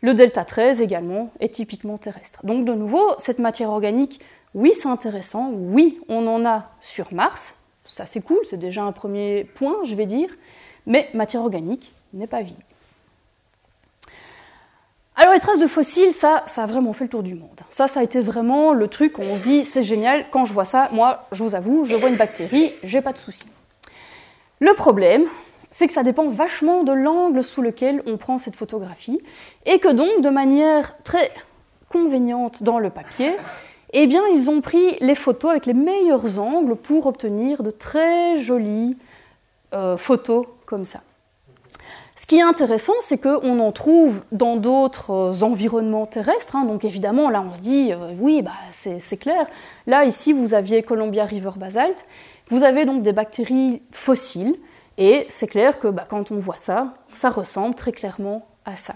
[0.01, 2.45] Le delta 13 également est typiquement terrestre.
[2.45, 4.19] Donc de nouveau, cette matière organique,
[4.53, 8.91] oui c'est intéressant, oui on en a sur Mars, ça c'est cool, c'est déjà un
[8.91, 10.29] premier point je vais dire,
[10.85, 12.55] mais matière organique n'est pas vie.
[15.15, 17.59] Alors les traces de fossiles, ça, ça a vraiment fait le tour du monde.
[17.69, 20.53] Ça, ça a été vraiment le truc où on se dit c'est génial, quand je
[20.53, 23.45] vois ça, moi, je vous avoue, je vois une bactérie, j'ai pas de souci.
[24.59, 25.25] Le problème,
[25.69, 29.21] c'est que ça dépend vachement de l'angle sous lequel on prend cette photographie,
[29.65, 31.31] et que donc, de manière très
[31.89, 33.35] convéniente dans le papier,
[33.91, 38.37] eh bien, ils ont pris les photos avec les meilleurs angles pour obtenir de très
[38.37, 38.97] jolies
[39.73, 40.47] euh, photos
[40.85, 41.01] ça.
[42.15, 46.55] Ce qui est intéressant, c'est qu'on en trouve dans d'autres environnements terrestres.
[46.55, 46.65] Hein.
[46.65, 49.47] donc évidemment, là, on se dit, euh, oui, bah, c'est clair.
[49.87, 52.05] Là, ici, vous aviez Columbia River Basalt.
[52.49, 54.55] Vous avez donc des bactéries fossiles.
[54.99, 58.95] Et c'est clair que bah, quand on voit ça, ça ressemble très clairement à ça.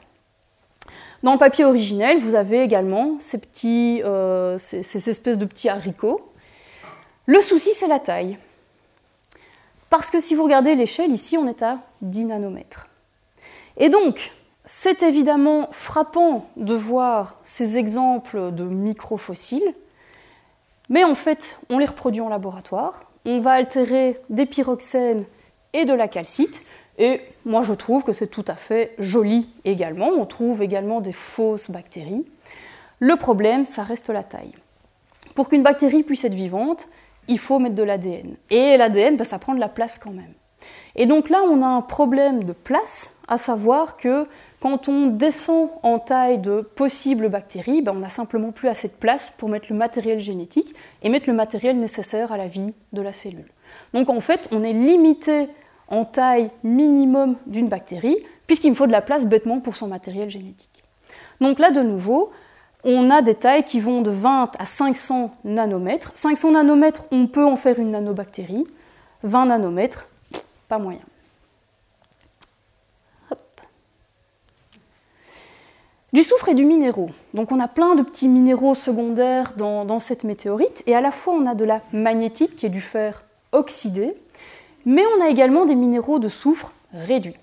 [1.24, 6.22] Dans le papier originel, vous avez également ces, petits, euh, ces espèces de petits haricots.
[7.26, 8.38] Le souci, c'est la taille.
[9.90, 12.88] Parce que si vous regardez l'échelle, ici, on est à 10 nanomètres.
[13.78, 14.32] Et donc,
[14.66, 19.74] c'est évidemment frappant de voir ces exemples de microfossiles,
[20.90, 23.04] mais en fait, on les reproduit en laboratoire.
[23.26, 25.26] On va altérer des pyroxènes
[25.74, 26.66] et de la calcite,
[26.98, 30.08] et moi je trouve que c'est tout à fait joli également.
[30.08, 32.26] On trouve également des fausses bactéries.
[33.00, 34.54] Le problème, ça reste la taille.
[35.36, 36.88] Pour qu'une bactérie puisse être vivante,
[37.28, 38.36] il faut mettre de l'ADN.
[38.50, 40.34] Et l'ADN, ben, ça prend de la place quand même.
[40.96, 44.26] Et donc là, on a un problème de place, à savoir que
[44.60, 48.94] quand on descend en taille de possibles bactéries, ben on n'a simplement plus assez de
[48.94, 50.74] place pour mettre le matériel génétique
[51.04, 53.52] et mettre le matériel nécessaire à la vie de la cellule.
[53.94, 55.50] Donc en fait, on est limité
[55.88, 58.18] en taille minimum d'une bactérie,
[58.48, 60.84] puisqu'il me faut de la place bêtement pour son matériel génétique.
[61.40, 62.32] Donc là, de nouveau,
[62.84, 66.12] on a des tailles qui vont de 20 à 500 nanomètres.
[66.16, 68.66] 500 nanomètres, on peut en faire une nanobactérie.
[69.24, 70.08] 20 nanomètres,
[70.68, 71.00] pas moyen.
[76.14, 77.10] Du soufre et du minéraux.
[77.34, 81.34] Donc on a plein de petits minéraux secondaires dans, cette météorite, et à la fois
[81.34, 84.14] on a de la magnétite qui est du fer oxydé,
[84.86, 87.36] mais on a également des minéraux de soufre réduits.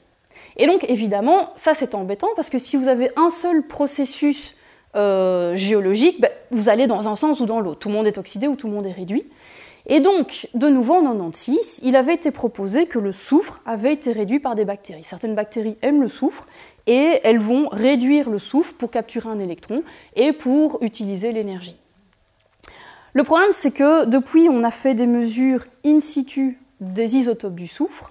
[0.57, 4.57] Et donc évidemment, ça c'est embêtant parce que si vous avez un seul processus
[4.97, 7.81] euh, géologique, ben, vous allez dans un sens ou dans l'autre.
[7.81, 9.25] Tout le monde est oxydé ou tout le monde est réduit.
[9.87, 14.13] Et donc, de nouveau en 96, il avait été proposé que le soufre avait été
[14.13, 15.05] réduit par des bactéries.
[15.05, 16.47] Certaines bactéries aiment le soufre
[16.87, 19.83] et elles vont réduire le soufre pour capturer un électron
[20.17, 21.77] et pour utiliser l'énergie.
[23.13, 27.69] Le problème, c'est que depuis, on a fait des mesures in situ des isotopes du
[27.69, 28.11] soufre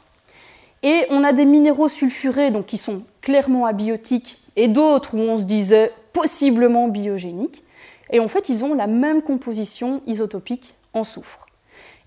[0.84, 5.40] et on a des minéraux sulfurés donc, qui sont clairement abiotiques et d'autres où on
[5.40, 7.64] se disait possiblement biogéniques.
[8.12, 11.48] Et en fait, ils ont la même composition isotopique en soufre.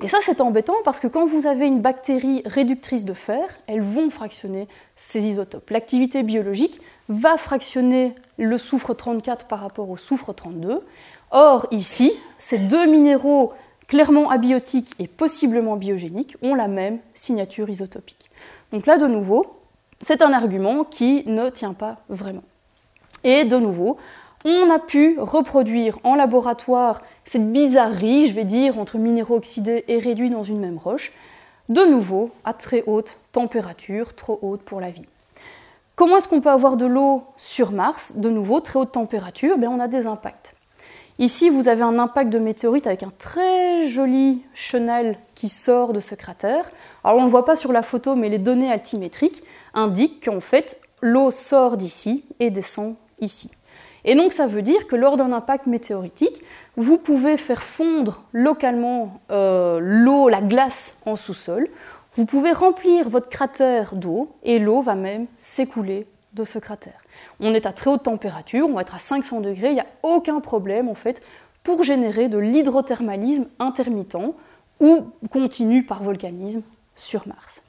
[0.02, 3.80] Et ça, c'est embêtant parce que quand vous avez une bactérie réductrice de fer, elles
[3.80, 5.70] vont fractionner ces isotopes.
[5.70, 10.82] L'activité biologique va fractionner le soufre 34 par rapport au soufre 32.
[11.30, 13.54] Or, ici, ces deux minéraux
[13.88, 18.30] clairement abiotiques et possiblement biogéniques ont la même signature isotopique.
[18.72, 19.46] Donc là, de nouveau,
[20.02, 22.42] c'est un argument qui ne tient pas vraiment.
[23.24, 23.96] Et de nouveau,
[24.44, 29.98] on a pu reproduire en laboratoire cette bizarrerie, je vais dire, entre minéraux oxydés et
[29.98, 31.12] réduits dans une même roche,
[31.68, 35.06] de nouveau à très haute température, trop haute pour la vie.
[35.96, 38.12] Comment est-ce qu'on peut avoir de l'eau sur Mars?
[38.14, 40.54] De nouveau, très haute température, ben on a des impacts.
[41.18, 46.00] Ici, vous avez un impact de météorite avec un très joli chenal qui sort de
[46.00, 46.70] ce cratère.
[47.02, 49.42] Alors, on ne le voit pas sur la photo, mais les données altimétriques
[49.72, 53.50] indiquent qu'en fait, l'eau sort d'ici et descend ici.
[54.04, 56.42] Et donc, ça veut dire que lors d'un impact météoritique,
[56.76, 61.68] vous pouvez faire fondre localement euh, l'eau, la glace en sous-sol.
[62.14, 67.00] Vous pouvez remplir votre cratère d'eau et l'eau va même s'écouler de ce cratère.
[67.40, 69.86] On est à très haute température, on va être à 500 degrés, il n'y a
[70.02, 71.22] aucun problème en fait
[71.62, 74.16] pour générer de l'hydrothermalisme intermittent
[74.80, 76.62] ou continu par volcanisme
[76.94, 77.62] sur Mars.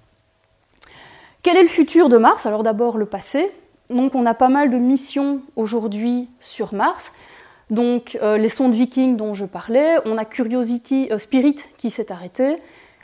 [1.44, 2.46] Quel est le futur de Mars?
[2.46, 3.52] Alors d'abord le passé.
[3.90, 7.14] Donc on a pas mal de missions aujourd'hui sur Mars.
[7.70, 12.12] Donc euh, les sondes Viking dont je parlais, on a Curiosity, euh, Spirit qui s'est
[12.12, 12.58] arrêté,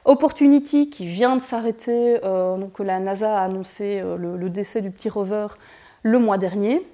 [0.05, 5.07] Opportunity qui vient de s'arrêter, euh, donc la NASA a annoncé le, décès du petit
[5.07, 5.47] rover
[6.01, 6.85] le mois dernier.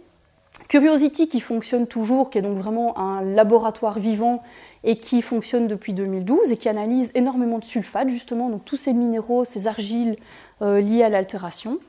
[0.68, 4.44] Curiosity qui fonctionne toujours, qui est donc vraiment un laboratoire vivant
[4.84, 8.94] et qui fonctionne depuis 2012 et qui analyse énormément de sulfates justement, donc tous ces
[8.94, 10.18] minéraux, ces argiles
[10.62, 11.80] liés à l'altération.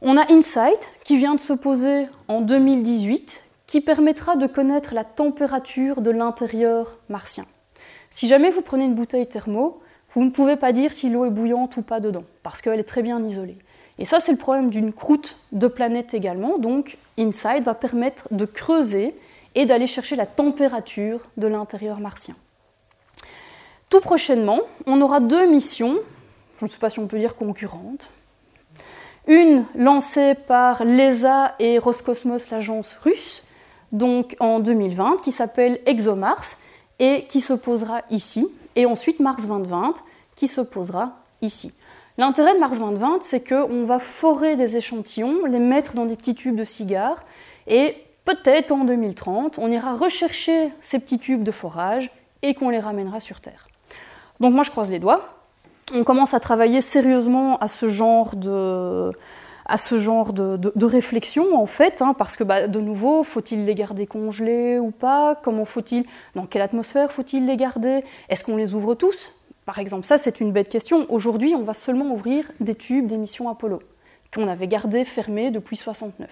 [0.00, 5.02] On a Insight qui vient de se poser en 2018 qui permettra de connaître la
[5.02, 7.46] température de l'intérieur martien.
[8.12, 9.80] Si jamais vous prenez une bouteille thermo,
[10.14, 12.84] vous ne pouvez pas dire si l'eau est bouillante ou pas dedans, parce qu'elle est
[12.84, 13.58] très bien isolée.
[13.98, 16.58] Et ça, c'est le problème d'une croûte de planète également.
[16.58, 19.16] Donc, InSight va permettre de creuser
[19.56, 22.36] et d'aller chercher la température de l'intérieur martien.
[23.90, 25.98] Tout prochainement, on aura deux missions,
[26.60, 28.08] je ne sais pas si on peut dire concurrentes.
[29.28, 33.42] Une lancée par l'ESA et Roscosmos, l'agence russe,
[33.92, 36.56] donc en 2020, qui s'appelle ExoMars
[36.98, 39.94] et qui se posera ici, et ensuite Mars 2020
[40.34, 41.12] qui se posera
[41.42, 41.74] ici.
[42.16, 46.34] L'intérêt de Mars 2020, c'est qu'on va forer des échantillons, les mettre dans des petits
[46.34, 47.22] tubes de cigares,
[47.66, 52.10] et peut-être qu'en 2030, on ira rechercher ces petits tubes de forage
[52.40, 53.68] et qu'on les ramènera sur Terre.
[54.40, 55.37] Donc moi, je croise les doigts.
[55.94, 59.12] On commence à travailler sérieusement à ce genre de,
[60.84, 65.34] réflexion en fait, hein, parce que bah, de nouveau, faut-il les garder congelés ou pas?
[65.42, 68.04] Comment faut-il Dans quelle atmosphère faut-il les garder?
[68.28, 69.32] Est-ce qu'on les ouvre tous?
[69.64, 71.06] Par exemple, ça c'est une bête question.
[71.08, 73.80] Aujourd'hui, on va seulement ouvrir des tubes d'émission Apollo
[74.34, 76.28] qu'on avait gardés fermés depuis 69.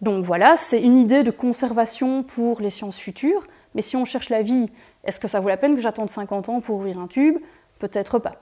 [0.00, 3.46] Donc voilà, c'est une idée de conservation pour les sciences futures.
[3.74, 4.70] Mais si on cherche la vie,
[5.04, 7.38] est-ce que ça vaut la peine que j'attende 50 ans pour ouvrir un tube?
[7.78, 8.36] Peut-être pas.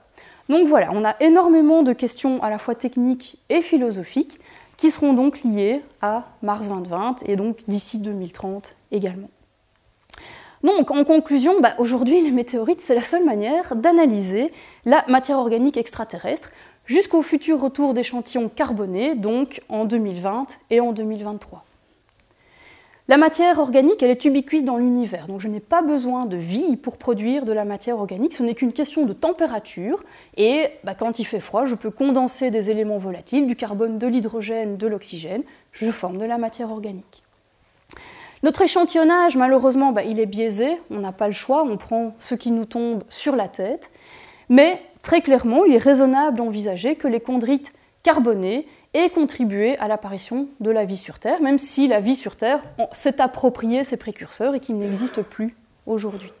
[0.49, 4.39] Donc voilà, on a énormément de questions à la fois techniques et philosophiques
[4.77, 9.29] qui seront donc liées à Mars 2020 et donc d'ici 2030 également.
[10.63, 14.51] Donc en conclusion, bah, aujourd'hui les météorites c'est la seule manière d'analyser
[14.85, 16.51] la matière organique extraterrestre
[16.85, 21.63] jusqu'au futur retour d'échantillons carbonés, donc en 2020 et en 2023.
[23.09, 26.77] La matière organique, elle est ubiquise dans l'univers, donc je n'ai pas besoin de vie
[26.77, 30.03] pour produire de la matière organique, ce n'est qu'une question de température,
[30.37, 34.05] et bah, quand il fait froid, je peux condenser des éléments volatiles, du carbone, de
[34.05, 35.41] l'hydrogène, de l'oxygène,
[35.71, 37.23] je forme de la matière organique.
[38.43, 42.35] Notre échantillonnage, malheureusement, bah, il est biaisé, on n'a pas le choix, on prend ce
[42.35, 43.89] qui nous tombe sur la tête,
[44.49, 50.47] mais très clairement, il est raisonnable d'envisager que les chondrites carbonés et contribuer à l'apparition
[50.59, 54.55] de la vie sur Terre, même si la vie sur Terre s'est approprié ses précurseurs
[54.55, 56.31] et qu'il n'existe plus aujourd'hui.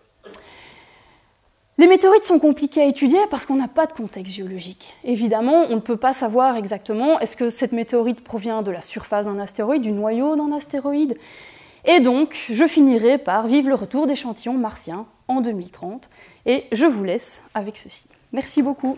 [1.79, 4.93] Les météorites sont compliquées à étudier parce qu'on n'a pas de contexte géologique.
[5.05, 9.27] Évidemment, on ne peut pas savoir exactement est-ce que cette météorite provient de la surface
[9.27, 11.17] d'un astéroïde, du noyau d'un astéroïde.
[11.85, 16.09] Et donc, je finirai par vivre le retour d'échantillons martiens en 2030.
[16.45, 18.03] Et je vous laisse avec ceci.
[18.33, 18.97] Merci beaucoup.